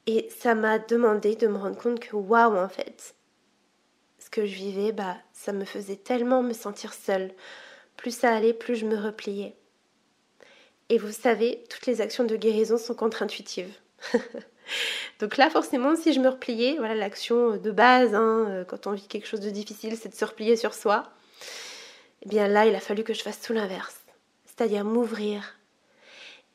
Et 0.07 0.29
ça 0.31 0.55
m'a 0.55 0.79
demandé 0.79 1.35
de 1.35 1.47
me 1.47 1.59
rendre 1.59 1.77
compte 1.77 2.01
que 2.01 2.14
waouh, 2.14 2.57
en 2.57 2.69
fait, 2.69 3.14
ce 4.19 4.31
que 4.31 4.47
je 4.47 4.55
vivais, 4.55 4.93
bah, 4.93 5.16
ça 5.33 5.53
me 5.53 5.64
faisait 5.64 5.97
tellement 5.97 6.43
me 6.43 6.53
sentir 6.53 6.93
seule. 6.93 7.33
Plus 7.97 8.16
ça 8.16 8.35
allait, 8.35 8.53
plus 8.53 8.77
je 8.77 8.87
me 8.87 8.97
repliais. 8.97 9.57
Et 10.88 10.99
vous 10.99 11.12
savez, 11.12 11.64
toutes 11.71 11.87
les 11.87 12.01
actions 12.01 12.25
de 12.25 12.37
guérison 12.37 12.77
sont 12.77 12.95
contre-intuitives. 12.95 13.73
Donc 15.21 15.37
là, 15.37 15.51
forcément, 15.51 15.97
si 15.97 16.12
je 16.12 16.21
me 16.21 16.29
repliais, 16.29 16.77
voilà 16.79 16.95
l'action 16.95 17.57
de 17.57 17.71
base, 17.71 18.14
hein, 18.14 18.47
euh, 18.49 18.64
quand 18.64 18.87
on 18.87 18.93
vit 18.93 19.07
quelque 19.07 19.27
chose 19.27 19.40
de 19.40 19.51
difficile, 19.51 19.97
c'est 19.97 20.09
de 20.09 20.14
se 20.14 20.25
replier 20.25 20.57
sur 20.57 20.75
soi. 20.75 21.11
Eh 22.23 22.29
bien 22.29 22.49
là, 22.49 22.66
il 22.66 22.75
a 22.75 22.81
fallu 22.81 23.05
que 23.05 23.14
je 23.14 23.23
fasse 23.23 23.40
tout 23.40 23.53
l'inverse, 23.53 24.01
c'est-à-dire 24.45 24.85
m'ouvrir. 24.85 25.60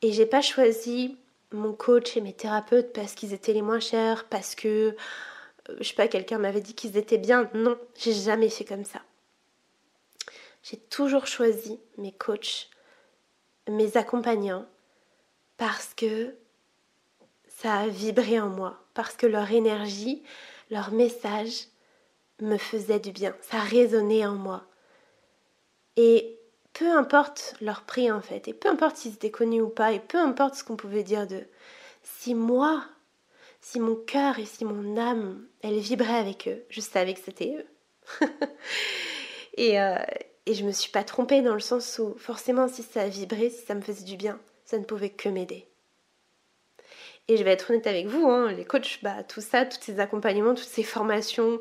Et 0.02 0.12
j'ai 0.12 0.26
pas 0.26 0.42
choisi 0.42 1.16
mon 1.52 1.72
coach 1.72 2.16
et 2.16 2.20
mes 2.20 2.32
thérapeutes 2.32 2.92
parce 2.92 3.14
qu'ils 3.14 3.32
étaient 3.32 3.52
les 3.52 3.62
moins 3.62 3.80
chers, 3.80 4.24
parce 4.28 4.54
que, 4.54 4.96
euh, 5.68 5.76
je 5.78 5.84
sais 5.84 5.94
pas, 5.94 6.08
quelqu'un 6.08 6.38
m'avait 6.38 6.60
dit 6.60 6.74
qu'ils 6.74 6.96
étaient 6.96 7.18
bien. 7.18 7.50
Non, 7.54 7.78
j'ai 7.96 8.12
jamais 8.12 8.48
fait 8.48 8.64
comme 8.64 8.84
ça. 8.84 9.02
J'ai 10.62 10.76
toujours 10.76 11.26
choisi 11.26 11.78
mes 11.96 12.12
coachs, 12.12 12.68
mes 13.68 13.96
accompagnants, 13.96 14.66
parce 15.56 15.94
que 15.94 16.34
ça 17.48 17.74
a 17.74 17.88
vibré 17.88 18.40
en 18.40 18.48
moi, 18.48 18.82
parce 18.92 19.14
que 19.14 19.26
leur 19.26 19.50
énergie, 19.52 20.22
leur 20.70 20.90
message 20.90 21.68
me 22.40 22.58
faisait 22.58 23.00
du 23.00 23.12
bien, 23.12 23.34
ça 23.40 23.60
résonnait 23.60 24.26
en 24.26 24.34
moi. 24.34 24.64
Et 25.96 26.35
peu 26.78 26.90
importe 26.90 27.54
leur 27.62 27.82
prix 27.82 28.10
en 28.10 28.20
fait, 28.20 28.48
et 28.48 28.52
peu 28.52 28.68
importe 28.68 28.96
s'ils 28.96 29.14
étaient 29.14 29.30
connus 29.30 29.62
ou 29.62 29.68
pas, 29.68 29.92
et 29.92 30.00
peu 30.00 30.18
importe 30.18 30.56
ce 30.56 30.64
qu'on 30.64 30.76
pouvait 30.76 31.02
dire 31.02 31.26
d'eux, 31.26 31.46
si 32.02 32.34
moi, 32.34 32.84
si 33.60 33.80
mon 33.80 33.96
cœur 33.96 34.38
et 34.38 34.44
si 34.44 34.64
mon 34.66 34.98
âme, 34.98 35.46
elle 35.62 35.78
vibrait 35.78 36.18
avec 36.18 36.48
eux, 36.48 36.62
je 36.68 36.82
savais 36.82 37.14
que 37.14 37.20
c'était 37.20 37.56
eux. 37.56 38.26
et, 39.56 39.80
euh, 39.80 39.96
et 40.44 40.52
je 40.52 40.64
me 40.64 40.72
suis 40.72 40.90
pas 40.90 41.02
trompée 41.02 41.40
dans 41.40 41.54
le 41.54 41.60
sens 41.60 41.98
où 41.98 42.14
forcément 42.18 42.68
si 42.68 42.82
ça 42.82 43.08
vibrait, 43.08 43.48
si 43.48 43.64
ça 43.64 43.74
me 43.74 43.80
faisait 43.80 44.04
du 44.04 44.16
bien, 44.16 44.38
ça 44.66 44.78
ne 44.78 44.84
pouvait 44.84 45.10
que 45.10 45.30
m'aider. 45.30 45.66
Et 47.28 47.38
je 47.38 47.42
vais 47.42 47.52
être 47.52 47.70
honnête 47.70 47.86
avec 47.86 48.06
vous, 48.06 48.28
hein, 48.28 48.52
les 48.52 48.64
coachs, 48.64 49.00
bah, 49.02 49.24
tout 49.24 49.40
ça, 49.40 49.64
tous 49.64 49.80
ces 49.80 49.98
accompagnements, 49.98 50.54
toutes 50.54 50.68
ces 50.68 50.84
formations 50.84 51.58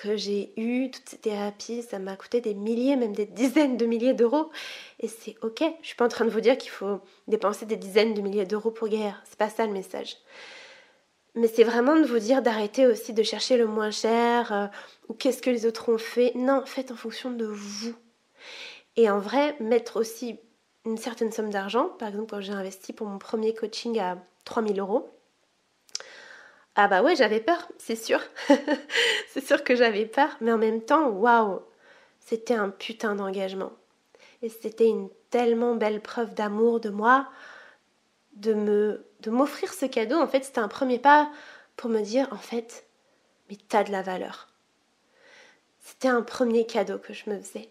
que 0.00 0.16
j'ai 0.16 0.52
eues, 0.56 0.90
toutes 0.90 1.08
ces 1.08 1.18
thérapies, 1.18 1.82
ça 1.82 1.98
m'a 1.98 2.16
coûté 2.16 2.40
des 2.40 2.54
milliers, 2.54 2.96
même 2.96 3.12
des 3.12 3.26
dizaines 3.26 3.76
de 3.76 3.84
milliers 3.84 4.14
d'euros. 4.14 4.50
Et 4.98 5.08
c'est 5.08 5.36
ok, 5.42 5.62
je 5.82 5.86
suis 5.86 5.96
pas 5.96 6.06
en 6.06 6.08
train 6.08 6.24
de 6.24 6.30
vous 6.30 6.40
dire 6.40 6.56
qu'il 6.56 6.70
faut 6.70 7.00
dépenser 7.28 7.66
des 7.66 7.76
dizaines 7.76 8.14
de 8.14 8.22
milliers 8.22 8.46
d'euros 8.46 8.70
pour 8.70 8.88
guérir. 8.88 9.22
C'est 9.28 9.38
pas 9.38 9.50
ça 9.50 9.66
le 9.66 9.72
message. 9.72 10.16
Mais 11.34 11.48
c'est 11.48 11.64
vraiment 11.64 11.96
de 11.96 12.04
vous 12.04 12.18
dire 12.18 12.40
d'arrêter 12.40 12.86
aussi 12.86 13.12
de 13.12 13.22
chercher 13.22 13.58
le 13.58 13.66
moins 13.66 13.90
cher 13.90 14.52
euh, 14.52 14.66
ou 15.08 15.14
qu'est-ce 15.14 15.42
que 15.42 15.50
les 15.50 15.66
autres 15.66 15.92
ont 15.92 15.98
fait. 15.98 16.32
Non, 16.34 16.64
faites 16.64 16.90
en 16.90 16.96
fonction 16.96 17.30
de 17.30 17.44
vous. 17.44 17.94
Et 18.96 19.10
en 19.10 19.18
vrai, 19.18 19.54
mettre 19.60 20.00
aussi 20.00 20.38
une 20.86 20.96
certaine 20.96 21.30
somme 21.30 21.50
d'argent, 21.50 21.90
par 21.98 22.08
exemple 22.08 22.30
quand 22.30 22.40
j'ai 22.40 22.52
investi 22.52 22.94
pour 22.94 23.06
mon 23.06 23.18
premier 23.18 23.54
coaching 23.54 23.98
à 24.00 24.16
3000 24.44 24.80
euros. 24.80 25.10
Ah 26.76 26.88
bah 26.88 27.02
ouais, 27.02 27.16
j'avais 27.16 27.40
peur, 27.40 27.68
c'est 27.78 27.96
sûr. 27.96 28.20
c'est 29.28 29.44
sûr 29.44 29.64
que 29.64 29.74
j'avais 29.76 30.06
peur, 30.06 30.36
mais 30.40 30.52
en 30.52 30.58
même 30.58 30.82
temps, 30.82 31.08
waouh, 31.08 31.60
c'était 32.20 32.54
un 32.54 32.70
putain 32.70 33.14
d'engagement. 33.14 33.72
Et 34.42 34.48
c'était 34.48 34.88
une 34.88 35.10
tellement 35.30 35.74
belle 35.74 36.00
preuve 36.00 36.34
d'amour 36.34 36.80
de 36.80 36.90
moi, 36.90 37.28
de 38.34 38.54
me 38.54 39.06
de 39.20 39.30
m'offrir 39.30 39.72
ce 39.72 39.84
cadeau. 39.86 40.16
En 40.16 40.26
fait, 40.26 40.44
c'était 40.44 40.60
un 40.60 40.68
premier 40.68 40.98
pas 40.98 41.30
pour 41.76 41.90
me 41.90 42.00
dire, 42.00 42.28
en 42.32 42.38
fait, 42.38 42.86
mais 43.48 43.56
t'as 43.68 43.84
de 43.84 43.92
la 43.92 44.02
valeur. 44.02 44.48
C'était 45.80 46.08
un 46.08 46.22
premier 46.22 46.66
cadeau 46.66 46.98
que 46.98 47.12
je 47.12 47.28
me 47.28 47.38
faisais. 47.40 47.68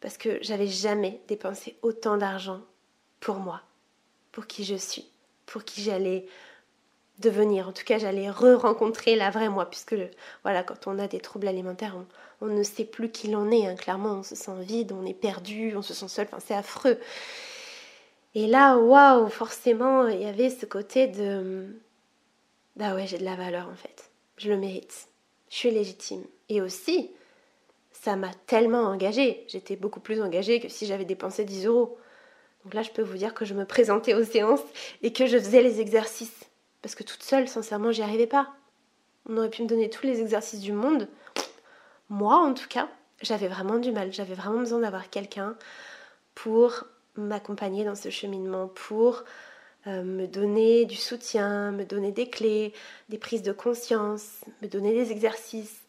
Parce 0.00 0.16
que 0.16 0.38
j'avais 0.42 0.66
jamais 0.66 1.20
dépensé 1.28 1.78
autant 1.82 2.16
d'argent 2.16 2.62
pour 3.20 3.36
moi, 3.36 3.62
pour 4.32 4.46
qui 4.46 4.64
je 4.64 4.76
suis 4.76 5.12
pour 5.52 5.64
qui 5.64 5.82
j'allais 5.82 6.26
devenir. 7.22 7.68
En 7.68 7.72
tout 7.72 7.84
cas, 7.84 7.98
j'allais 7.98 8.30
re-rencontrer 8.30 9.16
la 9.16 9.30
vraie 9.30 9.48
moi, 9.48 9.68
puisque 9.70 9.94
voilà, 10.42 10.62
quand 10.62 10.86
on 10.86 10.98
a 10.98 11.08
des 11.08 11.20
troubles 11.20 11.48
alimentaires, 11.48 11.96
on, 12.40 12.46
ne 12.46 12.62
sait 12.62 12.84
plus 12.84 13.10
qui 13.10 13.28
l'on 13.28 13.50
est. 13.50 13.66
Hein. 13.66 13.76
Clairement, 13.76 14.14
on 14.14 14.22
se 14.22 14.34
sent 14.34 14.60
vide, 14.60 14.92
on 14.92 15.06
est 15.06 15.14
perdu, 15.14 15.74
on 15.76 15.82
se 15.82 15.94
sent 15.94 16.08
seul. 16.08 16.26
Enfin, 16.30 16.42
c'est 16.44 16.54
affreux. 16.54 16.98
Et 18.34 18.46
là, 18.46 18.76
waouh, 18.76 19.28
forcément, 19.28 20.06
il 20.08 20.20
y 20.20 20.26
avait 20.26 20.50
ce 20.50 20.66
côté 20.66 21.06
de 21.06 21.66
bah 22.76 22.94
ouais, 22.94 23.06
j'ai 23.06 23.18
de 23.18 23.24
la 23.24 23.36
valeur 23.36 23.68
en 23.68 23.74
fait. 23.74 24.10
Je 24.36 24.48
le 24.48 24.56
mérite. 24.56 25.08
Je 25.50 25.56
suis 25.56 25.70
légitime. 25.70 26.24
Et 26.48 26.60
aussi, 26.60 27.10
ça 27.92 28.16
m'a 28.16 28.32
tellement 28.46 28.84
engagée. 28.84 29.44
J'étais 29.48 29.76
beaucoup 29.76 30.00
plus 30.00 30.22
engagée 30.22 30.60
que 30.60 30.68
si 30.68 30.86
j'avais 30.86 31.04
dépensé 31.04 31.44
10 31.44 31.66
euros. 31.66 31.98
Donc 32.64 32.74
là, 32.74 32.82
je 32.82 32.90
peux 32.90 33.02
vous 33.02 33.16
dire 33.16 33.34
que 33.34 33.44
je 33.44 33.54
me 33.54 33.64
présentais 33.64 34.14
aux 34.14 34.24
séances 34.24 34.62
et 35.02 35.12
que 35.12 35.26
je 35.26 35.36
faisais 35.36 35.62
les 35.62 35.80
exercices. 35.80 36.41
Parce 36.82 36.94
que 36.94 37.02
toute 37.02 37.22
seule, 37.22 37.48
sincèrement, 37.48 37.92
j'y 37.92 38.02
arrivais 38.02 38.26
pas. 38.26 38.52
On 39.28 39.36
aurait 39.36 39.50
pu 39.50 39.62
me 39.62 39.68
donner 39.68 39.88
tous 39.88 40.04
les 40.06 40.20
exercices 40.20 40.60
du 40.60 40.72
monde. 40.72 41.08
Moi, 42.08 42.36
en 42.36 42.54
tout 42.54 42.68
cas, 42.68 42.88
j'avais 43.22 43.48
vraiment 43.48 43.78
du 43.78 43.92
mal. 43.92 44.12
J'avais 44.12 44.34
vraiment 44.34 44.58
besoin 44.58 44.80
d'avoir 44.80 45.08
quelqu'un 45.10 45.56
pour 46.34 46.84
m'accompagner 47.16 47.84
dans 47.84 47.94
ce 47.94 48.10
cheminement, 48.10 48.68
pour 48.68 49.22
euh, 49.86 50.02
me 50.02 50.26
donner 50.26 50.84
du 50.84 50.96
soutien, 50.96 51.70
me 51.70 51.84
donner 51.84 52.10
des 52.10 52.28
clés, 52.28 52.72
des 53.08 53.18
prises 53.18 53.42
de 53.42 53.52
conscience, 53.52 54.44
me 54.60 54.68
donner 54.68 54.92
des 54.92 55.12
exercices 55.12 55.82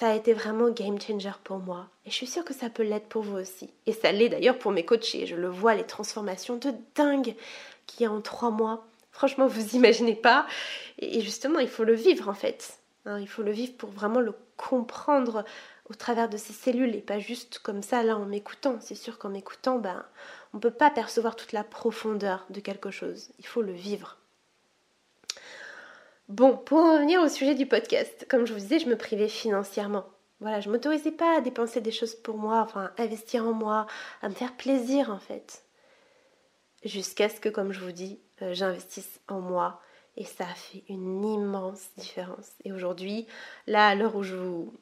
ça 0.00 0.08
a 0.08 0.14
été 0.14 0.32
vraiment 0.32 0.70
game 0.70 0.98
changer 0.98 1.32
pour 1.44 1.58
moi. 1.58 1.86
Et 2.06 2.10
je 2.10 2.14
suis 2.14 2.26
sûre 2.26 2.42
que 2.42 2.54
ça 2.54 2.70
peut 2.70 2.82
l'être 2.82 3.06
pour 3.06 3.22
vous 3.22 3.36
aussi. 3.36 3.68
Et 3.84 3.92
ça 3.92 4.12
l'est 4.12 4.30
d'ailleurs 4.30 4.58
pour 4.58 4.72
mes 4.72 4.82
coachés. 4.82 5.26
Je 5.26 5.36
le 5.36 5.48
vois, 5.48 5.74
les 5.74 5.84
transformations 5.84 6.56
de 6.56 6.72
dingue 6.94 7.34
qu'il 7.86 8.04
y 8.04 8.06
a 8.06 8.10
en 8.10 8.22
trois 8.22 8.50
mois. 8.50 8.86
Franchement, 9.10 9.46
vous 9.46 9.76
imaginez 9.76 10.14
pas. 10.14 10.46
Et 10.98 11.20
justement, 11.20 11.58
il 11.58 11.68
faut 11.68 11.84
le 11.84 11.94
vivre 11.94 12.28
en 12.28 12.34
fait. 12.34 12.78
Hein, 13.06 13.18
il 13.18 13.28
faut 13.28 13.42
le 13.42 13.52
vivre 13.52 13.74
pour 13.76 13.90
vraiment 13.90 14.20
le 14.20 14.34
comprendre 14.56 15.44
au 15.88 15.94
travers 15.94 16.28
de 16.28 16.36
ces 16.36 16.52
cellules 16.52 16.94
et 16.94 17.00
pas 17.00 17.18
juste 17.18 17.58
comme 17.58 17.82
ça 17.82 18.02
là 18.02 18.16
en 18.16 18.26
m'écoutant. 18.26 18.78
C'est 18.80 18.94
sûr 18.94 19.18
qu'en 19.18 19.30
m'écoutant, 19.30 19.78
ben, 19.78 20.04
on 20.52 20.58
ne 20.58 20.62
peut 20.62 20.70
pas 20.70 20.90
percevoir 20.90 21.34
toute 21.34 21.52
la 21.52 21.64
profondeur 21.64 22.46
de 22.50 22.60
quelque 22.60 22.90
chose. 22.90 23.30
Il 23.38 23.46
faut 23.46 23.62
le 23.62 23.72
vivre. 23.72 24.16
Bon, 26.28 26.56
pour 26.56 26.78
en 26.78 26.94
revenir 26.94 27.20
au 27.20 27.28
sujet 27.28 27.56
du 27.56 27.66
podcast, 27.66 28.26
comme 28.28 28.46
je 28.46 28.52
vous 28.52 28.60
disais, 28.60 28.78
je 28.78 28.88
me 28.88 28.96
privais 28.96 29.28
financièrement. 29.28 30.04
Voilà, 30.40 30.60
je 30.60 30.70
m'autorisais 30.70 31.10
pas 31.10 31.36
à 31.36 31.40
dépenser 31.40 31.80
des 31.80 31.90
choses 31.90 32.14
pour 32.14 32.38
moi, 32.38 32.60
enfin 32.60 32.92
investir 32.96 33.44
en 33.46 33.52
moi, 33.52 33.86
à 34.22 34.28
me 34.28 34.34
faire 34.34 34.56
plaisir 34.56 35.10
en 35.10 35.18
fait. 35.18 35.64
Jusqu'à 36.84 37.28
ce 37.28 37.40
que, 37.40 37.48
comme 37.48 37.72
je 37.72 37.80
vous 37.80 37.92
dis, 37.92 38.20
euh, 38.42 38.54
j'investisse 38.54 39.20
en 39.28 39.40
moi. 39.40 39.80
Et 40.16 40.24
ça 40.24 40.46
fait 40.46 40.82
une 40.88 41.24
immense 41.24 41.88
différence. 41.96 42.50
Et 42.64 42.72
aujourd'hui, 42.72 43.26
là, 43.66 43.88
à 43.88 43.94
l'heure 43.94 44.16
où 44.16 44.22
je 44.22 44.36
vous. 44.36 44.74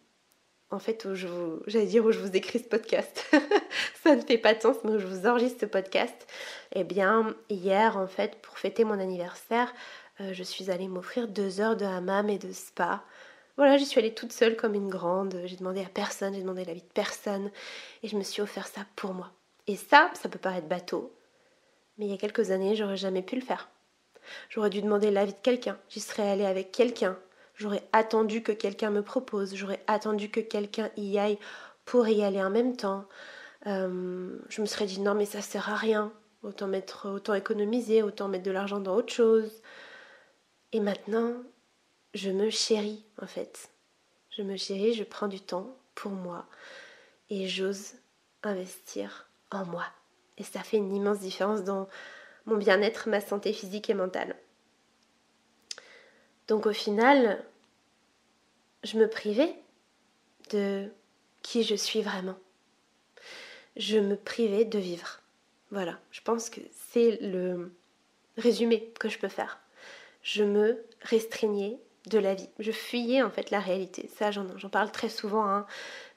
En 0.71 0.79
fait, 0.79 1.05
où 1.05 1.15
je 1.15 1.29
vous. 1.29 1.63
J'allais 1.67 1.87
dire 1.87 2.05
où 2.05 2.13
je 2.13 2.19
vous 2.19 2.37
écris 2.37 2.59
ce 2.59 2.65
podcast. 2.65 3.25
ça 4.03 4.17
ne 4.17 4.21
fait 4.21 4.39
pas 4.39 4.55
de 4.55 4.61
sens, 4.61 4.77
mais 4.85 4.93
où 4.93 4.99
je 4.99 5.07
vous 5.07 5.27
enregistre 5.27 5.61
ce 5.61 5.67
podcast. 5.67 6.27
Eh 6.75 6.85
bien, 6.85 7.35
hier, 7.49 7.97
en 7.97 8.07
fait, 8.07 8.41
pour 8.43 8.59
fêter 8.59 8.85
mon 8.85 8.99
anniversaire, 8.99 9.73
euh, 10.21 10.33
je 10.33 10.43
suis 10.43 10.71
allée 10.71 10.89
m'offrir 10.89 11.29
deux 11.29 11.61
heures 11.61 11.77
de 11.77 11.85
hammam 11.85 12.29
et 12.29 12.39
de 12.39 12.53
spa. 12.53 13.03
Voilà, 13.57 13.77
j'y 13.77 13.87
suis 13.87 13.99
allée 13.99 14.15
toute 14.15 14.33
seule 14.33 14.57
comme 14.57 14.75
une 14.75 14.89
grande. 14.89 15.41
J'ai 15.47 15.57
demandé 15.57 15.83
à 15.83 15.89
personne, 15.89 16.35
j'ai 16.35 16.43
demandé 16.43 16.65
l'avis 16.65 16.83
de 16.83 16.93
personne. 16.95 17.51
Et 18.03 18.09
je 18.09 18.17
me 18.17 18.23
suis 18.23 18.43
offert 18.43 18.67
ça 18.67 18.83
pour 18.95 19.15
moi. 19.15 19.33
Et 19.67 19.77
ça, 19.77 20.11
ça 20.15 20.29
peut 20.29 20.39
paraître 20.39 20.69
bateau. 20.69 21.13
Mais 21.99 22.07
il 22.07 22.11
y 22.11 22.15
a 22.15 22.19
quelques 22.19 22.51
années, 22.51 22.77
j'aurais 22.77 22.97
jamais 22.97 23.23
pu 23.23 23.35
le 23.35 23.43
faire. 23.43 23.69
J'aurais 24.51 24.71
dû 24.71 24.83
demander 24.83 25.11
l'avis 25.11 25.33
de 25.33 25.39
quelqu'un. 25.43 25.79
J'y 25.89 26.01
serais 26.01 26.29
allée 26.29 26.45
avec 26.45 26.73
quelqu'un. 26.73 27.19
J'aurais 27.55 27.83
attendu 27.93 28.43
que 28.43 28.53
quelqu'un 28.53 28.91
me 28.91 29.03
propose. 29.03 29.55
J'aurais 29.55 29.83
attendu 29.87 30.31
que 30.31 30.41
quelqu'un 30.41 30.91
y 30.97 31.19
aille 31.19 31.39
pour 31.85 32.07
y 32.07 32.23
aller 32.23 32.43
en 32.43 32.51
même 32.51 32.77
temps. 32.77 33.05
Euh, 33.67 34.39
je 34.49 34.61
me 34.61 34.67
serais 34.67 34.87
dit 34.87 35.01
non 35.01 35.15
mais 35.15 35.25
ça 35.25 35.43
sert 35.43 35.69
à 35.69 35.77
rien. 35.77 36.13
Autant 36.43 36.69
mettre, 36.69 37.09
autant 37.11 37.35
économiser, 37.35 38.03
autant 38.03 38.29
mettre 38.29 38.45
de 38.45 38.53
l'argent 38.53 38.79
dans 38.79 38.95
autre 38.95 39.13
chose. 39.13 39.51
Et 40.73 40.79
maintenant, 40.79 41.33
je 42.15 42.31
me 42.31 42.49
chéris 42.51 43.05
en 43.21 43.27
fait. 43.27 43.71
Je 44.31 44.43
me 44.43 44.57
chéris, 44.57 44.95
je 44.95 45.03
prends 45.03 45.27
du 45.27 45.41
temps 45.41 45.77
pour 45.97 46.13
moi 46.13 46.47
et 47.29 47.49
j'ose 47.49 47.95
investir 48.45 49.29
en 49.51 49.65
moi. 49.65 49.85
Et 50.39 50.45
ça 50.45 50.63
fait 50.63 50.79
une 50.79 50.95
immense 50.95 51.21
différence 51.21 51.65
dans 51.65 51.89
mon 52.47 52.57
bien-être, 52.57 53.09
ma 53.09 53.21
santé 53.21 53.53
physique 53.53 53.91
et 53.91 53.95
mentale. 53.95 54.37
Donc 56.47 56.67
au 56.67 56.73
final, 56.73 57.45
je 58.85 58.97
me 58.97 59.09
privais 59.09 59.55
de 60.51 60.89
qui 61.43 61.63
je 61.63 61.75
suis 61.75 62.01
vraiment. 62.01 62.39
Je 63.77 63.99
me 63.99 64.17
privais 64.17 64.65
de 64.65 64.79
vivre. 64.79 65.21
Voilà, 65.71 65.99
je 66.11 66.23
pense 66.23 66.49
que 66.49 66.61
c'est 66.73 67.19
le 67.21 67.71
résumé 68.39 68.93
que 68.99 69.09
je 69.09 69.19
peux 69.19 69.29
faire. 69.29 69.61
Je 70.23 70.43
me 70.43 70.83
restreignais 71.03 71.79
de 72.07 72.19
la 72.19 72.35
vie. 72.35 72.49
Je 72.59 72.73
fuyais 72.73 73.23
en 73.23 73.31
fait 73.31 73.51
la 73.51 73.61
réalité. 73.61 74.09
Ça, 74.17 74.31
j'en 74.31 74.69
parle 74.71 74.91
très 74.91 75.09
souvent, 75.09 75.47
hein, 75.47 75.67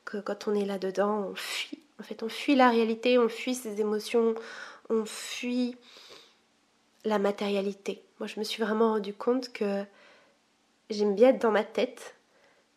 que 0.05 0.17
quand 0.17 0.47
on 0.47 0.55
est 0.55 0.65
là-dedans, 0.65 1.27
on 1.29 1.35
fuit. 1.35 1.79
En 2.01 2.03
fait, 2.03 2.23
on 2.23 2.29
fuit 2.29 2.55
la 2.55 2.71
réalité, 2.71 3.19
on 3.19 3.29
fuit 3.29 3.53
ses 3.53 3.79
émotions, 3.79 4.33
on 4.89 5.05
fuit 5.05 5.77
la 7.05 7.19
matérialité. 7.19 8.01
Moi, 8.19 8.25
je 8.25 8.39
me 8.39 8.43
suis 8.43 8.63
vraiment 8.63 8.93
rendu 8.93 9.13
compte 9.13 9.53
que 9.53 9.83
j'aime 10.89 11.13
bien 11.13 11.29
être 11.29 11.43
dans 11.43 11.51
ma 11.51 11.63
tête, 11.63 12.15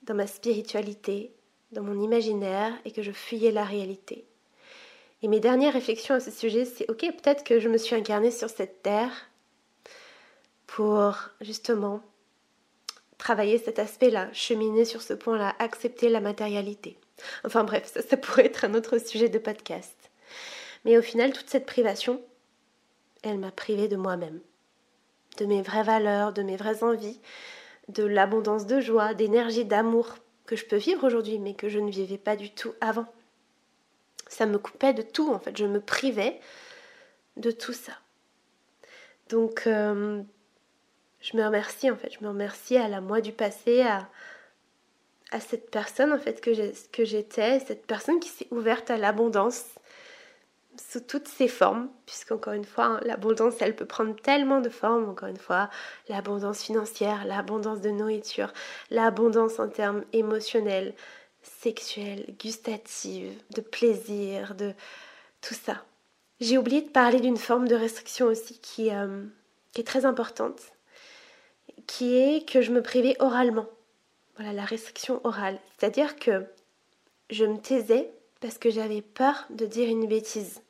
dans 0.02 0.12
ma 0.14 0.26
spiritualité, 0.26 1.32
dans 1.72 1.82
mon 1.82 2.02
imaginaire 2.02 2.74
et 2.84 2.92
que 2.92 3.00
je 3.00 3.12
fuyais 3.12 3.50
la 3.50 3.64
réalité. 3.64 4.26
Et 5.22 5.28
mes 5.28 5.40
dernières 5.40 5.72
réflexions 5.72 6.16
à 6.16 6.20
ce 6.20 6.30
sujet, 6.30 6.66
c'est 6.66 6.90
ok, 6.90 7.00
peut-être 7.00 7.44
que 7.44 7.60
je 7.60 7.70
me 7.70 7.78
suis 7.78 7.96
incarnée 7.96 8.30
sur 8.30 8.50
cette 8.50 8.82
terre 8.82 9.30
pour 10.66 11.16
justement 11.40 12.02
travailler 13.16 13.56
cet 13.56 13.78
aspect-là, 13.78 14.30
cheminer 14.34 14.84
sur 14.84 15.00
ce 15.00 15.14
point-là, 15.14 15.54
accepter 15.60 16.10
la 16.10 16.20
matérialité. 16.20 16.98
Enfin 17.44 17.64
bref, 17.64 17.92
ça, 18.08 18.16
pourrait 18.16 18.46
être 18.46 18.64
un 18.64 18.74
autre 18.74 18.98
sujet 18.98 19.28
de 19.28 19.38
podcast. 19.38 19.94
Mais 20.84 20.98
au 20.98 21.02
final, 21.02 21.32
toute 21.32 21.48
cette 21.48 21.66
privation, 21.66 22.20
elle 23.22 23.38
m'a 23.38 23.50
privée 23.50 23.88
de 23.88 23.96
moi-même, 23.96 24.40
de 25.38 25.46
mes 25.46 25.62
vraies 25.62 25.82
valeurs, 25.82 26.32
de 26.32 26.42
mes 26.42 26.56
vraies 26.56 26.82
envies, 26.82 27.20
de 27.88 28.04
l'abondance 28.04 28.66
de 28.66 28.80
joie, 28.80 29.14
d'énergie, 29.14 29.64
d'amour 29.64 30.16
que 30.46 30.56
je 30.56 30.64
peux 30.64 30.76
vivre 30.76 31.04
aujourd'hui, 31.04 31.38
mais 31.38 31.54
que 31.54 31.68
je 31.68 31.78
ne 31.78 31.90
vivais 31.90 32.18
pas 32.18 32.36
du 32.36 32.50
tout 32.50 32.74
avant. 32.80 33.06
Ça 34.28 34.46
me 34.46 34.58
coupait 34.58 34.94
de 34.94 35.02
tout, 35.02 35.32
en 35.32 35.38
fait, 35.38 35.56
je 35.56 35.64
me 35.64 35.80
privais 35.80 36.40
de 37.36 37.50
tout 37.50 37.72
ça. 37.72 37.92
Donc, 39.30 39.66
euh, 39.66 40.22
je 41.20 41.36
me 41.36 41.44
remercie, 41.44 41.90
en 41.90 41.96
fait, 41.96 42.12
je 42.12 42.22
me 42.22 42.28
remercie 42.28 42.76
à 42.76 42.88
la 42.88 43.00
moi 43.00 43.20
du 43.20 43.32
passé, 43.32 43.82
à, 43.82 44.08
à 45.34 45.40
cette 45.40 45.68
personne, 45.68 46.12
en 46.12 46.18
fait, 46.18 46.40
que 46.40 47.04
j'étais, 47.04 47.58
cette 47.58 47.86
personne 47.86 48.20
qui 48.20 48.28
s'est 48.28 48.46
ouverte 48.52 48.88
à 48.88 48.96
l'abondance, 48.96 49.64
sous 50.80 51.00
toutes 51.00 51.26
ses 51.26 51.48
formes, 51.48 51.88
puisqu'encore 52.06 52.52
une 52.52 52.64
fois, 52.64 52.84
hein, 52.84 53.00
l'abondance, 53.02 53.54
elle 53.60 53.74
peut 53.74 53.84
prendre 53.84 54.14
tellement 54.14 54.60
de 54.60 54.68
formes, 54.68 55.08
encore 55.08 55.28
une 55.28 55.36
fois, 55.36 55.70
l'abondance 56.08 56.62
financière, 56.62 57.24
l'abondance 57.24 57.80
de 57.80 57.90
nourriture, 57.90 58.52
l'abondance 58.90 59.58
en 59.58 59.68
termes 59.68 60.04
émotionnels, 60.12 60.94
sexuels, 61.42 62.26
gustatifs, 62.38 63.32
de 63.50 63.60
plaisir, 63.60 64.54
de 64.54 64.72
tout 65.40 65.54
ça. 65.54 65.84
J'ai 66.40 66.58
oublié 66.58 66.82
de 66.82 66.90
parler 66.90 67.18
d'une 67.18 67.36
forme 67.36 67.66
de 67.66 67.74
restriction 67.74 68.26
aussi 68.26 68.60
qui, 68.60 68.92
euh, 68.92 69.24
qui 69.72 69.80
est 69.80 69.84
très 69.84 70.04
importante, 70.04 70.60
qui 71.88 72.16
est 72.16 72.48
que 72.48 72.62
je 72.62 72.70
me 72.70 72.82
privais 72.82 73.16
oralement. 73.18 73.66
Voilà, 74.36 74.52
la 74.52 74.64
restriction 74.64 75.20
orale. 75.24 75.58
C'est-à-dire 75.78 76.16
que 76.16 76.44
je 77.30 77.44
me 77.44 77.58
taisais 77.58 78.10
parce 78.40 78.58
que 78.58 78.70
j'avais 78.70 79.02
peur 79.02 79.46
de 79.50 79.66
dire 79.66 79.88
une 79.88 80.06
bêtise 80.06 80.60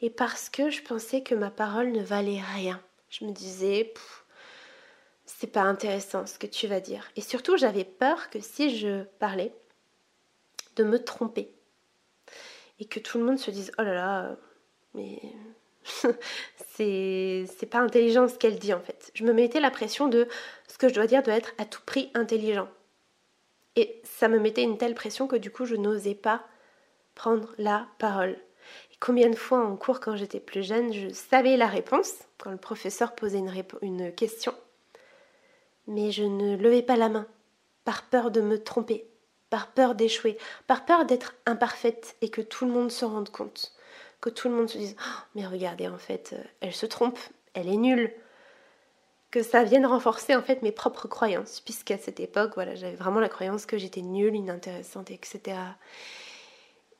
et 0.00 0.10
parce 0.10 0.48
que 0.48 0.70
je 0.70 0.82
pensais 0.82 1.22
que 1.22 1.34
ma 1.34 1.50
parole 1.50 1.92
ne 1.92 2.02
valait 2.02 2.40
rien. 2.54 2.80
Je 3.08 3.24
me 3.24 3.32
disais, 3.32 3.92
c'est 5.24 5.46
pas 5.46 5.62
intéressant 5.62 6.26
ce 6.26 6.38
que 6.38 6.46
tu 6.46 6.66
vas 6.66 6.80
dire. 6.80 7.10
Et 7.16 7.20
surtout, 7.20 7.56
j'avais 7.56 7.84
peur 7.84 8.30
que 8.30 8.40
si 8.40 8.76
je 8.76 9.04
parlais, 9.18 9.52
de 10.76 10.84
me 10.84 11.02
tromper. 11.02 11.54
Et 12.80 12.86
que 12.86 12.98
tout 12.98 13.18
le 13.18 13.24
monde 13.24 13.38
se 13.38 13.50
dise, 13.50 13.70
oh 13.78 13.82
là 13.82 13.94
là, 13.94 14.36
mais 14.94 15.20
c'est, 16.74 17.68
pas 17.70 17.78
intelligent 17.78 18.28
ce 18.28 18.38
qu'elle 18.38 18.58
dit 18.58 18.72
en 18.72 18.80
fait. 18.80 19.10
Je 19.14 19.24
me 19.24 19.32
mettais 19.32 19.60
la 19.60 19.70
pression 19.70 20.08
de 20.08 20.28
ce 20.68 20.78
que 20.78 20.88
je 20.88 20.94
dois 20.94 21.06
dire 21.06 21.22
doit 21.22 21.34
être 21.34 21.52
à 21.58 21.64
tout 21.64 21.82
prix 21.84 22.10
intelligent. 22.14 22.68
Et 23.76 24.00
ça 24.04 24.28
me 24.28 24.38
mettait 24.38 24.62
une 24.62 24.78
telle 24.78 24.94
pression 24.94 25.26
que 25.26 25.36
du 25.36 25.50
coup, 25.50 25.64
je 25.64 25.76
n'osais 25.76 26.14
pas 26.14 26.44
prendre 27.14 27.54
la 27.58 27.86
parole. 27.98 28.38
Combien 29.00 29.30
de 29.30 29.36
fois 29.36 29.66
en 29.66 29.76
cours 29.76 29.98
quand 29.98 30.14
j'étais 30.14 30.38
plus 30.38 30.62
jeune, 30.62 30.92
je 30.92 31.08
savais 31.08 31.56
la 31.56 31.66
réponse 31.66 32.12
quand 32.38 32.52
le 32.52 32.56
professeur 32.56 33.16
posait 33.16 33.42
une, 33.82 34.12
question, 34.14 34.54
mais 35.88 36.12
je 36.12 36.22
ne 36.22 36.56
levais 36.56 36.82
pas 36.82 36.96
la 36.96 37.08
main 37.08 37.26
par 37.84 38.04
peur 38.04 38.30
de 38.30 38.40
me 38.40 38.62
tromper, 38.62 39.08
par 39.50 39.72
peur 39.72 39.96
d'échouer, 39.96 40.38
par 40.68 40.84
peur 40.84 41.04
d'être 41.04 41.34
imparfaite 41.46 42.16
et 42.20 42.28
que 42.28 42.40
tout 42.40 42.64
le 42.64 42.70
monde 42.70 42.92
se 42.92 43.04
rende 43.04 43.30
compte, 43.30 43.72
que 44.20 44.30
tout 44.30 44.48
le 44.48 44.54
monde 44.54 44.68
se 44.68 44.78
dise 44.78 44.94
oh, 45.00 45.20
mais 45.34 45.46
regardez 45.48 45.88
en 45.88 45.98
fait, 45.98 46.34
euh, 46.34 46.44
elle 46.60 46.74
se 46.74 46.86
trompe, 46.86 47.18
elle 47.54 47.68
est 47.68 47.76
nulle, 47.76 48.14
que 49.32 49.42
ça 49.42 49.64
vienne 49.64 49.86
renforcer 49.86 50.36
en 50.36 50.42
fait 50.42 50.62
mes 50.62 50.70
propres 50.70 51.08
croyances, 51.08 51.60
puisqu'à 51.60 51.96
cette 51.96 52.20
époque, 52.20 52.52
voilà, 52.54 52.74
j'avais 52.74 52.94
vraiment 52.94 53.18
la 53.18 53.30
croyance 53.30 53.64
que 53.64 53.78
j'étais 53.78 54.02
nulle, 54.02 54.36
inintéressante, 54.36 55.10
etc. 55.10 55.56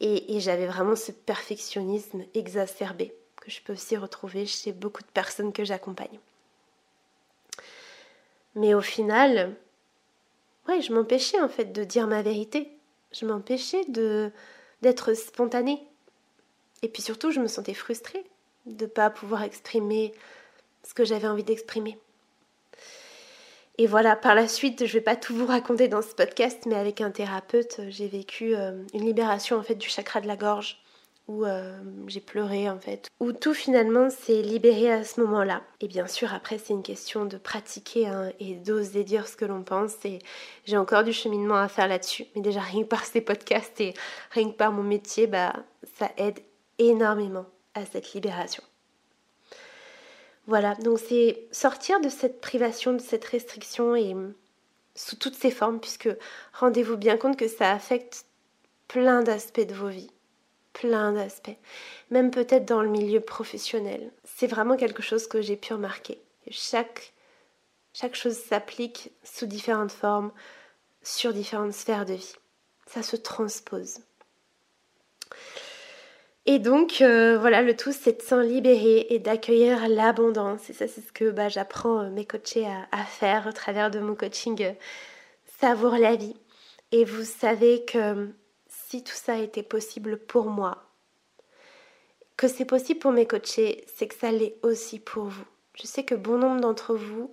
Et, 0.01 0.41
j'avais 0.41 0.67
vraiment 0.67 0.97
ce 0.97 1.13
perfectionnisme 1.13 2.25
exacerbé 2.35 3.15
que 3.37 3.51
je 3.51 3.61
peux 3.63 3.75
aussi 3.75 3.97
retrouver 3.97 4.47
chez 4.47 4.73
beaucoup 4.73 5.03
de 5.03 5.09
personnes 5.09 5.53
que 5.53 5.65
j'accompagne. 5.65 6.19
Mais 8.55 8.75
au 8.75 8.81
final, 8.81 9.55
ouais, 10.69 10.81
je 10.81 10.93
m'empêchais 10.93 11.41
en 11.41 11.49
fait 11.49 11.73
de 11.73 11.85
dire 11.85 12.07
ma 12.07 12.23
vérité. 12.23 12.77
Je 13.13 13.27
m'empêchais 13.27 13.85
de 13.89 14.33
d'être 14.81 15.15
spontanée. 15.15 15.87
Et 16.83 16.89
puis 16.89 17.03
surtout, 17.03 17.31
je 17.31 17.41
me 17.41 17.47
sentais 17.47 17.75
frustrée 17.75 18.25
de 18.67 18.87
ne 18.87 18.91
pas 18.91 19.11
pouvoir 19.11 19.43
exprimer 19.43 20.13
ce 20.83 20.95
que 20.95 21.05
j'avais 21.05 21.29
envie 21.29 21.45
d'exprimer. 21.45 21.99
Et 23.83 23.89
voilà, 23.89 24.15
par 24.15 24.37
la 24.37 24.47
suite, 24.47 24.87
je 24.87 24.93
ne 24.93 24.93
vais 24.93 25.01
pas 25.01 25.17
tout 25.17 25.35
vous 25.35 25.45
raconter 25.45 25.89
dans 25.89 26.03
ce 26.03 26.15
podcast, 26.15 26.67
mais 26.67 26.77
avec 26.77 27.01
un 27.01 27.11
thérapeute, 27.11 27.81
j'ai 27.89 28.07
vécu 28.07 28.55
euh, 28.55 28.81
une 28.95 29.05
libération 29.05 29.57
en 29.57 29.65
fait 29.65 29.75
du 29.75 29.89
chakra 29.89 30.21
de 30.21 30.29
la 30.29 30.37
gorge, 30.37 30.79
où 31.27 31.45
euh, 31.45 31.77
j'ai 32.07 32.21
pleuré 32.21 32.71
en 32.71 32.79
fait, 32.79 33.09
où 33.19 33.33
tout 33.33 33.55
finalement 33.55 34.09
s'est 34.09 34.41
libéré 34.41 34.93
à 34.93 35.03
ce 35.03 35.21
moment-là. 35.23 35.63
Et 35.81 35.89
bien 35.89 36.07
sûr, 36.07 36.33
après, 36.33 36.59
c'est 36.59 36.75
une 36.75 36.85
question 36.85 37.25
de 37.25 37.37
pratiquer 37.37 38.07
hein, 38.07 38.31
et 38.39 38.55
d'oser 38.55 39.03
dire 39.03 39.27
ce 39.27 39.35
que 39.35 39.47
l'on 39.47 39.65
pense. 39.65 39.97
Et 40.05 40.21
j'ai 40.65 40.77
encore 40.77 41.03
du 41.03 41.13
cheminement 41.13 41.57
à 41.57 41.67
faire 41.67 41.89
là-dessus. 41.89 42.27
Mais 42.37 42.41
déjà, 42.41 42.61
rien 42.61 42.85
que 42.85 42.89
par 42.89 43.05
ces 43.05 43.21
podcasts 43.21 43.81
et 43.81 43.95
rien 44.31 44.49
que 44.49 44.57
par 44.57 44.71
mon 44.71 44.85
métier, 44.85 45.27
bah, 45.27 45.55
ça 45.99 46.09
aide 46.19 46.39
énormément 46.79 47.47
à 47.75 47.85
cette 47.85 48.13
libération. 48.13 48.63
Voilà, 50.53 50.75
donc 50.75 50.99
c'est 50.99 51.49
sortir 51.51 51.99
de 52.03 52.11
cette 52.11 52.43
privation, 52.43 52.93
de 52.93 53.01
cette 53.01 53.25
restriction 53.25 53.97
et 53.97 54.13
mm, 54.13 54.35
sous 54.95 55.17
toutes 55.17 55.35
ses 55.35 55.51
formes, 55.51 55.81
puisque 55.81 56.11
rendez-vous 56.53 56.99
bien 56.99 57.17
compte 57.17 57.39
que 57.39 57.49
ça 57.49 57.73
affecte 57.73 58.27
plein 58.87 59.23
d'aspects 59.23 59.67
de 59.67 59.73
vos 59.73 59.89
vies, 59.89 60.11
plein 60.75 61.13
d'aspects, 61.13 61.57
même 62.11 62.31
peut-être 62.31 62.67
dans 62.67 62.83
le 62.83 62.91
milieu 62.91 63.21
professionnel. 63.21 64.13
C'est 64.25 64.47
vraiment 64.47 64.77
quelque 64.77 65.03
chose 65.03 65.27
que 65.27 65.41
j'ai 65.41 65.57
pu 65.57 65.73
remarquer. 65.73 66.21
Chaque, 66.51 67.15
chaque 67.95 68.15
chose 68.15 68.37
s'applique 68.37 69.11
sous 69.25 69.47
différentes 69.47 69.91
formes, 69.91 70.33
sur 71.03 71.33
différentes 71.33 71.73
sphères 71.73 72.05
de 72.05 72.13
vie. 72.13 72.35
Ça 72.89 73.03
se 73.03 73.17
transpose. 73.17 74.01
Et 76.45 76.59
donc, 76.59 77.01
euh, 77.01 77.39
voilà, 77.39 77.63
le 77.63 77.77
tout, 77.77 77.93
c'est 77.93 78.19
de 78.19 78.23
s'en 78.23 78.41
libérer 78.41 79.07
et 79.11 79.21
d'accueillir 79.21 79.89
l'abondance. 79.89 80.71
Et 80.71 80.73
ça, 80.73 80.89
c'est 80.89 81.01
ce 81.01 81.13
que 81.13 81.31
bah, 81.31 81.49
j'apprends 81.49 82.01
euh, 82.01 82.11
mes 82.11 82.27
coachés 82.27 82.67
à, 82.67 83.05
faire 83.05 83.47
au 83.47 83.53
travers 83.53 83.91
de 83.91 84.01
mon 84.01 84.17
coaching 84.17 84.61
euh, 84.63 84.73
Savoure 85.61 85.97
la 85.97 86.17
vie. 86.17 86.37
Et 86.91 87.05
vous 87.05 87.23
savez 87.23 87.85
que 87.85 88.29
si 88.67 89.05
tout 89.05 89.15
ça 89.15 89.39
était 89.39 89.63
possible 89.63 90.19
pour 90.19 90.47
moi, 90.47 90.83
que 92.37 92.49
c'est 92.49 92.65
possible 92.65 92.99
pour 92.99 93.13
mes 93.13 93.27
coachés, 93.27 93.85
c'est 93.95 94.09
que 94.09 94.17
ça 94.17 94.33
l'est 94.33 94.57
aussi 94.63 94.99
pour 94.99 95.25
vous. 95.27 95.45
Je 95.75 95.87
sais 95.87 96.05
que 96.05 96.17
bon 96.17 96.39
nombre 96.39 96.61
d'entre 96.61 96.95
vous 96.95 97.33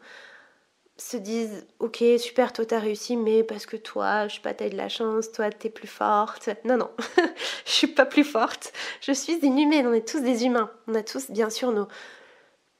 se 1.00 1.18
disent 1.18 1.66
ok 1.80 2.04
super 2.18 2.52
toi 2.52 2.66
t'as 2.66 2.80
réussi 2.80 3.16
mais 3.16 3.44
parce 3.44 3.66
que 3.66 3.78
toi 3.78 4.28
je 4.28 4.36
sais 4.36 4.42
pas 4.42 4.54
t'as 4.54 4.70
de 4.70 4.76
la 4.76 4.90
chance 4.90 5.32
toi 5.32 5.50
t'es 5.50 5.70
plus 5.70 5.88
forte. 5.88 6.50
Non 6.66 6.78
non 6.78 6.92
je 7.66 7.72
suis 7.72 7.88
pas 7.88 8.06
plus 8.06 8.24
forte. 8.24 8.74
Je 9.02 9.12
suis 9.14 9.40
une 9.46 9.60
humaine 9.60 9.88
on 9.88 9.94
est 9.94 10.08
tous 10.08 10.22
des 10.22 10.46
humains. 10.46 10.70
On 10.88 10.96
a 10.96 11.04
tous 11.04 11.32
bien 11.32 11.50
sûr 11.50 11.72
nos 11.72 11.88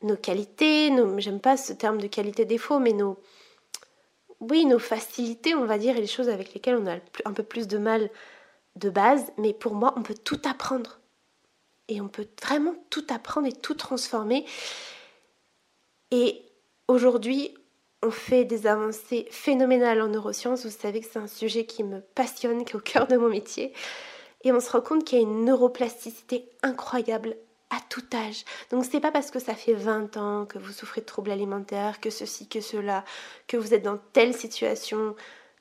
nos 0.02 0.18
qualités 0.18 0.92
j'aime 1.18 1.40
pas 1.40 1.58
ce 1.58 1.74
terme 1.74 2.00
de 2.00 2.08
qualité 2.08 2.46
défaut 2.46 2.80
mais 2.80 2.94
nos 2.94 3.18
oui 4.40 4.66
nos 4.66 4.80
facilités 4.80 5.56
on 5.56 5.66
va 5.66 5.78
dire 5.78 5.98
et 5.98 6.02
les 6.02 6.08
choses 6.08 6.30
avec 6.30 6.54
lesquelles 6.54 6.78
on 6.78 6.88
a 6.88 6.98
un 7.26 7.34
peu 7.34 7.44
plus 7.44 7.68
de 7.68 7.78
mal 7.78 8.10
de 8.76 8.90
base. 8.90 9.32
Mais 9.38 9.54
pour 9.54 9.76
moi 9.76 9.94
on 9.96 10.04
peut 10.04 10.16
tout 10.16 10.42
apprendre. 10.46 11.00
Et 11.88 12.02
on 12.02 12.08
peut 12.08 12.28
vraiment 12.44 12.76
tout 12.90 13.06
apprendre 13.10 13.48
et 13.48 13.52
tout 13.52 13.74
transformer. 13.74 14.46
Et 16.12 16.44
aujourd'hui, 16.88 17.56
on 18.02 18.12
fait 18.12 18.46
des 18.46 18.68
avancées 18.68 19.28
phénoménales 19.30 20.02
en 20.02 20.08
neurosciences. 20.08 20.66
Vous 20.66 20.72
savez 20.72 21.02
que 21.02 21.08
c'est 21.12 21.20
un 21.20 21.28
sujet 21.28 21.66
qui 21.66 21.84
me 21.84 22.00
passionne, 22.00 22.64
qui 22.64 22.74
est 22.74 22.76
au 22.76 22.80
cœur 22.80 23.08
de 23.08 23.18
mon 23.18 23.30
métier. 23.30 23.74
Et 24.44 24.52
on 24.52 24.60
se 24.60 24.72
rend 24.72 24.82
compte 24.82 25.04
qu'il 25.04 25.18
y 25.18 25.22
a 25.22 25.26
une 25.26 25.44
neuroplasticité 25.44 26.50
incroyable 26.64 27.36
à 27.70 27.78
tout 27.90 28.06
âge. 28.14 28.46
Donc 28.72 28.86
c'est 28.86 29.00
pas 29.00 29.12
parce 29.12 29.32
que 29.32 29.40
ça 29.40 29.54
fait 29.54 29.74
20 29.74 30.18
ans 30.18 30.46
que 30.46 30.58
vous 30.58 30.72
souffrez 30.72 31.02
de 31.02 31.06
troubles 31.06 31.32
alimentaires, 31.32 32.00
que 32.00 32.10
ceci, 32.10 32.48
que 32.48 32.62
cela, 32.62 33.04
que 33.48 33.58
vous 33.58 33.74
êtes 33.74 33.84
dans 33.84 34.00
telle 34.14 34.34
situation, 34.34 35.16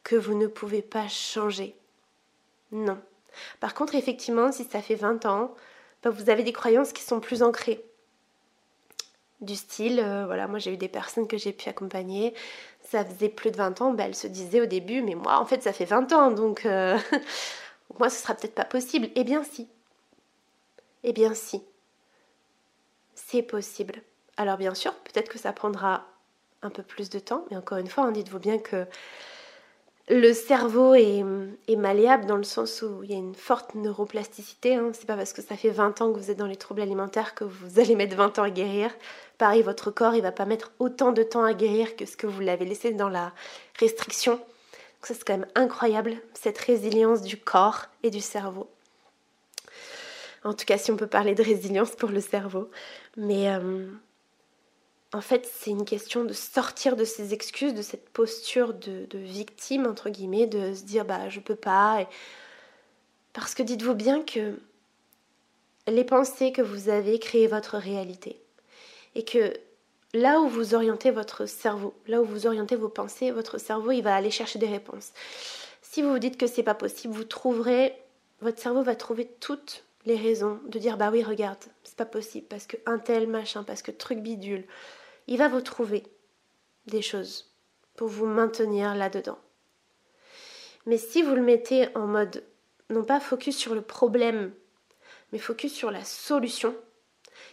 que 0.04 0.16
vous 0.16 0.34
ne 0.34 0.46
pouvez 0.46 0.80
pas 0.80 1.08
changer. 1.08 1.74
Non. 2.70 2.98
Par 3.60 3.74
contre, 3.74 3.94
effectivement, 3.94 4.52
si 4.52 4.64
ça 4.64 4.80
fait 4.80 4.94
20 4.94 5.26
ans, 5.26 5.54
bah, 6.02 6.10
vous 6.10 6.30
avez 6.30 6.44
des 6.44 6.52
croyances 6.52 6.92
qui 6.92 7.02
sont 7.02 7.20
plus 7.20 7.42
ancrées. 7.42 7.84
Du 9.40 9.54
style, 9.54 10.00
euh, 10.00 10.26
voilà, 10.26 10.48
moi 10.48 10.58
j'ai 10.58 10.72
eu 10.74 10.76
des 10.76 10.88
personnes 10.88 11.28
que 11.28 11.36
j'ai 11.36 11.52
pu 11.52 11.68
accompagner, 11.68 12.34
ça 12.82 13.04
faisait 13.04 13.28
plus 13.28 13.52
de 13.52 13.56
20 13.56 13.80
ans, 13.82 13.92
bah, 13.92 14.04
elles 14.06 14.16
se 14.16 14.26
disaient 14.26 14.60
au 14.60 14.66
début, 14.66 15.00
mais 15.00 15.14
moi 15.14 15.38
en 15.38 15.46
fait 15.46 15.62
ça 15.62 15.72
fait 15.72 15.84
20 15.84 16.12
ans, 16.12 16.30
donc 16.32 16.66
euh, 16.66 16.98
moi 18.00 18.10
ce 18.10 18.20
sera 18.20 18.34
peut-être 18.34 18.54
pas 18.54 18.64
possible. 18.64 19.08
Eh 19.14 19.22
bien 19.22 19.44
si. 19.44 19.68
Eh 21.04 21.12
bien 21.12 21.34
si. 21.34 21.62
C'est 23.14 23.42
possible. 23.42 24.02
Alors 24.36 24.56
bien 24.56 24.74
sûr, 24.74 24.92
peut-être 24.94 25.28
que 25.28 25.38
ça 25.38 25.52
prendra 25.52 26.06
un 26.62 26.70
peu 26.70 26.82
plus 26.82 27.08
de 27.08 27.20
temps, 27.20 27.44
mais 27.50 27.56
encore 27.56 27.78
une 27.78 27.86
fois, 27.88 28.04
hein, 28.04 28.12
dites-vous 28.12 28.40
bien 28.40 28.58
que 28.58 28.86
le 30.10 30.32
cerveau 30.32 30.94
est, 30.94 31.24
malléable 31.76 32.26
dans 32.26 32.36
le 32.36 32.44
sens 32.44 32.82
où 32.82 33.02
il 33.02 33.10
y 33.10 33.14
a 33.14 33.18
une 33.18 33.34
forte 33.34 33.74
neuroplasticité. 33.74 34.74
Hein. 34.74 34.90
C'est 34.92 35.06
pas 35.06 35.16
parce 35.16 35.32
que 35.32 35.42
ça 35.42 35.56
fait 35.56 35.70
20 35.70 36.00
ans 36.00 36.12
que 36.12 36.18
vous 36.18 36.30
êtes 36.30 36.38
dans 36.38 36.46
les 36.46 36.56
troubles 36.56 36.80
alimentaires 36.80 37.34
que 37.34 37.44
vous 37.44 37.78
allez 37.78 37.94
mettre 37.94 38.16
20 38.16 38.38
ans 38.38 38.44
à 38.44 38.50
guérir. 38.50 38.90
Pareil, 39.36 39.62
votre 39.62 39.90
corps, 39.90 40.14
il 40.14 40.22
va 40.22 40.32
pas 40.32 40.46
mettre 40.46 40.72
autant 40.78 41.12
de 41.12 41.22
temps 41.22 41.44
à 41.44 41.52
guérir 41.52 41.94
que 41.94 42.06
ce 42.06 42.16
que 42.16 42.26
vous 42.26 42.40
l'avez 42.40 42.64
laissé 42.64 42.92
dans 42.92 43.08
la 43.08 43.32
restriction. 43.78 44.36
Donc 44.36 45.06
ça, 45.06 45.14
c'est 45.14 45.24
quand 45.24 45.38
même 45.38 45.48
incroyable, 45.54 46.16
cette 46.34 46.58
résilience 46.58 47.22
du 47.22 47.36
corps 47.36 47.86
et 48.02 48.10
du 48.10 48.20
cerveau. 48.20 48.68
En 50.42 50.54
tout 50.54 50.64
cas, 50.64 50.78
si 50.78 50.90
on 50.90 50.96
peut 50.96 51.06
parler 51.06 51.34
de 51.34 51.42
résilience 51.42 51.90
pour 51.90 52.10
le 52.10 52.20
cerveau. 52.20 52.70
Mais 53.16 53.50
euh, 53.50 53.86
en 55.14 55.20
fait, 55.22 55.50
c'est 55.50 55.70
une 55.70 55.86
question 55.86 56.24
de 56.24 56.34
sortir 56.34 56.94
de 56.94 57.04
ces 57.04 57.32
excuses, 57.32 57.72
de 57.72 57.82
cette 57.82 58.10
posture 58.10 58.74
de, 58.74 59.06
victime, 59.12 59.86
entre 59.86 60.10
guillemets, 60.10 60.46
de 60.46 60.74
se 60.74 60.82
dire 60.82 61.04
bah 61.04 61.28
je 61.30 61.40
peux 61.40 61.56
pas. 61.56 62.06
Parce 63.32 63.54
que 63.54 63.62
dites-vous 63.62 63.94
bien 63.94 64.22
que 64.22 64.58
les 65.86 66.04
pensées 66.04 66.52
que 66.52 66.60
vous 66.60 66.90
avez 66.90 67.18
créent 67.18 67.46
votre 67.46 67.78
réalité. 67.78 68.38
Et 69.14 69.24
que 69.24 69.54
là 70.12 70.40
où 70.40 70.48
vous 70.48 70.74
orientez 70.74 71.10
votre 71.10 71.46
cerveau, 71.46 71.94
là 72.06 72.20
où 72.20 72.24
vous 72.24 72.46
orientez 72.46 72.76
vos 72.76 72.90
pensées, 72.90 73.30
votre 73.30 73.56
cerveau 73.58 73.92
il 73.92 74.02
va 74.02 74.14
aller 74.14 74.30
chercher 74.30 74.58
des 74.58 74.66
réponses. 74.66 75.12
Si 75.80 76.02
vous 76.02 76.10
vous 76.10 76.18
dites 76.18 76.36
que 76.36 76.46
c'est 76.46 76.62
pas 76.62 76.74
possible, 76.74 77.14
vous 77.14 77.24
trouverez, 77.24 77.94
votre 78.42 78.60
cerveau 78.60 78.82
va 78.82 78.94
trouver 78.94 79.26
toutes 79.40 79.84
les 80.04 80.16
raisons 80.16 80.60
de 80.66 80.78
dire 80.78 80.96
bah 80.96 81.10
oui 81.12 81.22
regarde 81.22 81.58
c'est 81.84 81.96
pas 81.96 82.06
possible 82.06 82.46
parce 82.48 82.66
que 82.66 82.76
un 82.86 82.98
tel 82.98 83.26
machin 83.26 83.62
parce 83.62 83.82
que 83.82 83.90
truc 83.90 84.20
bidule 84.20 84.64
il 85.28 85.36
va 85.36 85.48
vous 85.48 85.60
trouver 85.60 86.02
des 86.86 87.02
choses 87.02 87.54
pour 87.96 88.08
vous 88.08 88.26
maintenir 88.26 88.94
là-dedans. 88.94 89.38
Mais 90.86 90.96
si 90.96 91.22
vous 91.22 91.34
le 91.34 91.42
mettez 91.42 91.94
en 91.94 92.06
mode, 92.06 92.42
non 92.88 93.04
pas 93.04 93.20
focus 93.20 93.56
sur 93.56 93.74
le 93.74 93.82
problème, 93.82 94.52
mais 95.30 95.38
focus 95.38 95.72
sur 95.74 95.90
la 95.90 96.02
solution, 96.02 96.74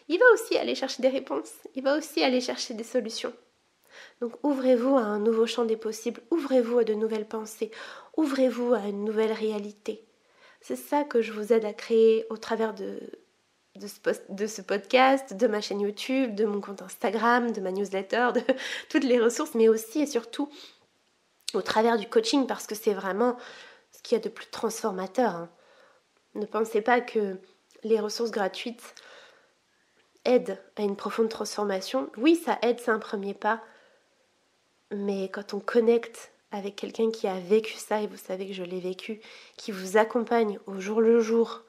il 0.07 0.17
va 0.17 0.25
aussi 0.33 0.57
aller 0.57 0.73
chercher 0.73 1.01
des 1.01 1.09
réponses, 1.09 1.51
il 1.75 1.83
va 1.83 1.97
aussi 1.97 2.23
aller 2.23 2.39
chercher 2.39 2.73
des 2.73 2.85
solutions. 2.85 3.33
Donc 4.21 4.33
ouvrez-vous 4.43 4.95
à 4.95 5.01
un 5.01 5.19
nouveau 5.19 5.45
champ 5.45 5.65
des 5.65 5.77
possibles, 5.77 6.21
ouvrez-vous 6.31 6.79
à 6.79 6.83
de 6.85 6.93
nouvelles 6.93 7.27
pensées, 7.27 7.71
ouvrez-vous 8.15 8.73
à 8.73 8.87
une 8.87 9.03
nouvelle 9.03 9.33
réalité. 9.33 10.05
C'est 10.61 10.77
ça 10.77 11.03
que 11.03 11.21
je 11.21 11.33
vous 11.33 11.51
aide 11.51 11.65
à 11.65 11.73
créer 11.73 12.25
au 12.29 12.37
travers 12.37 12.73
de, 12.73 12.99
de 13.75 13.87
ce, 13.87 13.99
de 14.29 14.47
ce, 14.47 14.61
podcast, 14.61 15.33
de 15.33 15.47
ma 15.47 15.61
chaîne 15.61 15.81
YouTube, 15.81 16.35
de 16.35 16.45
mon 16.45 16.61
compte 16.61 16.81
Instagram, 16.81 17.51
de 17.51 17.61
ma 17.61 17.71
newsletter, 17.71 18.29
de 18.33 18.41
toutes 18.89 19.03
les 19.03 19.19
ressources, 19.19 19.55
mais 19.55 19.67
aussi 19.67 20.01
et 20.01 20.07
surtout 20.07 20.49
au 21.53 21.61
travers 21.61 21.97
du 21.97 22.07
coaching, 22.07 22.47
parce 22.47 22.67
que 22.67 22.75
c'est 22.75 22.93
vraiment 22.93 23.37
ce 23.91 24.01
qu'il 24.01 24.17
y 24.17 24.21
a 24.21 24.23
de 24.23 24.29
plus 24.29 24.47
transformateur. 24.47 25.35
Hein. 25.35 25.49
Ne 26.35 26.45
pensez 26.45 26.81
pas 26.81 27.01
que 27.01 27.37
les 27.83 27.99
ressources 27.99 28.31
gratuites 28.31 28.95
aident 30.25 30.59
à 30.75 30.81
une 30.81 30.95
profonde 30.95 31.29
transformation. 31.29 32.09
Oui, 32.17 32.35
ça 32.35 32.57
aide, 32.61 32.79
c'est 32.79 32.91
un 32.91 32.99
premier 32.99 33.33
pas, 33.33 33.61
mais 34.91 35.29
quand 35.29 35.53
on 35.53 35.59
connecte 35.59 36.31
avec 36.51 36.75
quelqu'un 36.75 37.11
qui 37.11 37.27
a 37.27 37.39
vécu 37.39 37.73
ça, 37.73 38.01
et 38.01 38.07
vous 38.07 38.17
savez 38.17 38.47
que 38.47 38.53
je 38.53 38.63
l'ai 38.63 38.79
vécu, 38.79 39.19
qui 39.57 39.71
vous 39.71 39.97
accompagne 39.97 40.59
au 40.65 40.79
jour 40.79 41.01
le 41.01 41.19
jour, 41.19 41.63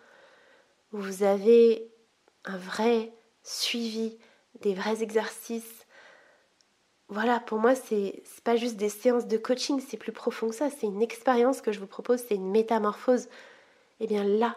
vous 0.92 1.22
avez 1.22 1.90
un 2.46 2.56
vrai 2.56 3.12
suivi, 3.42 4.16
des 4.60 4.74
vrais 4.74 5.02
exercices. 5.02 5.86
Voilà, 7.08 7.38
pour 7.40 7.58
moi, 7.58 7.74
c'est 7.74 8.22
pas 8.42 8.56
juste 8.56 8.76
des 8.76 8.88
séances 8.88 9.26
de 9.26 9.36
coaching, 9.36 9.80
c'est 9.86 9.96
plus 9.96 10.12
profond 10.12 10.48
que 10.48 10.54
ça. 10.54 10.70
C'est 10.70 10.86
une 10.86 11.02
expérience 11.02 11.60
que 11.60 11.72
je 11.72 11.78
vous 11.78 11.86
propose, 11.86 12.22
c'est 12.26 12.34
une 12.34 12.50
métamorphose. 12.50 13.26
Et 13.98 14.04
eh 14.04 14.06
bien 14.06 14.24
là, 14.24 14.56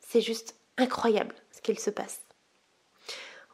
c'est 0.00 0.20
juste 0.20 0.56
incroyable 0.76 1.34
ce 1.50 1.60
qu'il 1.60 1.78
se 1.78 1.90
passe. 1.90 2.20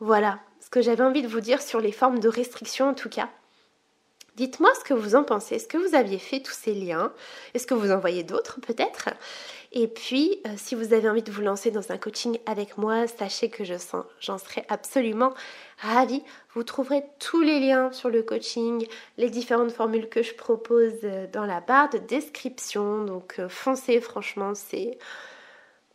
Voilà 0.00 0.40
ce 0.60 0.70
que 0.70 0.82
j'avais 0.82 1.04
envie 1.04 1.22
de 1.22 1.28
vous 1.28 1.40
dire 1.40 1.62
sur 1.62 1.80
les 1.80 1.92
formes 1.92 2.18
de 2.18 2.28
restriction 2.28 2.88
en 2.88 2.94
tout 2.94 3.08
cas. 3.08 3.30
Dites-moi 4.38 4.70
ce 4.78 4.84
que 4.84 4.94
vous 4.94 5.16
en 5.16 5.24
pensez. 5.24 5.56
Est-ce 5.56 5.66
que 5.66 5.76
vous 5.76 5.96
aviez 5.96 6.20
fait 6.20 6.38
tous 6.38 6.52
ces 6.52 6.72
liens? 6.72 7.12
Est-ce 7.54 7.66
que 7.66 7.74
vous 7.74 7.90
en 7.90 7.98
voyez 7.98 8.22
d'autres 8.22 8.60
peut-être? 8.60 9.08
Et 9.72 9.88
puis, 9.88 10.40
euh, 10.46 10.50
si 10.56 10.76
vous 10.76 10.92
avez 10.92 11.08
envie 11.08 11.24
de 11.24 11.32
vous 11.32 11.42
lancer 11.42 11.72
dans 11.72 11.90
un 11.90 11.98
coaching 11.98 12.38
avec 12.46 12.78
moi, 12.78 13.08
sachez 13.08 13.50
que 13.50 13.64
j'en 13.64 14.38
serai 14.38 14.64
absolument 14.68 15.34
ravie. 15.78 16.22
Vous 16.54 16.62
trouverez 16.62 17.02
tous 17.18 17.40
les 17.40 17.58
liens 17.58 17.90
sur 17.90 18.10
le 18.10 18.22
coaching, 18.22 18.86
les 19.16 19.28
différentes 19.28 19.72
formules 19.72 20.08
que 20.08 20.22
je 20.22 20.34
propose 20.34 20.94
euh, 21.02 21.26
dans 21.32 21.44
la 21.44 21.60
barre 21.60 21.90
de 21.90 21.98
description. 21.98 23.02
Donc 23.02 23.40
euh, 23.40 23.48
foncez, 23.48 24.00
franchement, 24.00 24.54
c'est 24.54 25.00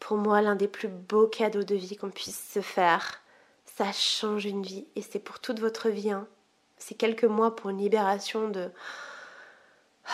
pour 0.01 0.17
moi 0.17 0.41
l'un 0.41 0.57
des 0.57 0.67
plus 0.67 0.89
beaux 0.89 1.27
cadeaux 1.27 1.63
de 1.63 1.75
vie 1.75 1.95
qu'on 1.95 2.09
puisse 2.09 2.51
se 2.53 2.59
faire. 2.59 3.21
Ça 3.77 3.93
change 3.93 4.43
une 4.43 4.63
vie 4.63 4.85
et 4.97 5.01
c'est 5.01 5.23
pour 5.23 5.39
toute 5.39 5.61
votre 5.61 5.87
vie. 5.87 6.11
Hein 6.11 6.27
ces 6.83 6.95
quelques 6.95 7.23
mois 7.23 7.55
pour 7.55 7.69
une 7.69 7.79
libération 7.79 8.49
de... 8.49 8.69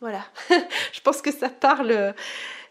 Voilà, 0.00 0.24
je 0.92 1.00
pense 1.02 1.20
que 1.20 1.30
ça 1.30 1.50
parle, 1.50 2.14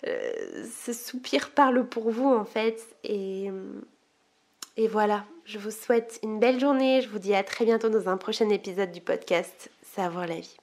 euh, 0.07 0.63
ce 0.83 0.93
soupir 0.93 1.51
parle 1.51 1.85
pour 1.87 2.09
vous 2.09 2.27
en 2.27 2.43
fait. 2.43 2.83
Et, 3.03 3.51
et 4.77 4.87
voilà, 4.87 5.25
je 5.45 5.59
vous 5.59 5.69
souhaite 5.69 6.19
une 6.23 6.39
belle 6.39 6.59
journée. 6.59 7.01
Je 7.01 7.09
vous 7.09 7.19
dis 7.19 7.35
à 7.35 7.43
très 7.43 7.65
bientôt 7.65 7.89
dans 7.89 8.09
un 8.09 8.17
prochain 8.17 8.49
épisode 8.49 8.91
du 8.91 9.01
podcast 9.01 9.69
Savoir 9.83 10.25
la 10.25 10.39
vie. 10.39 10.57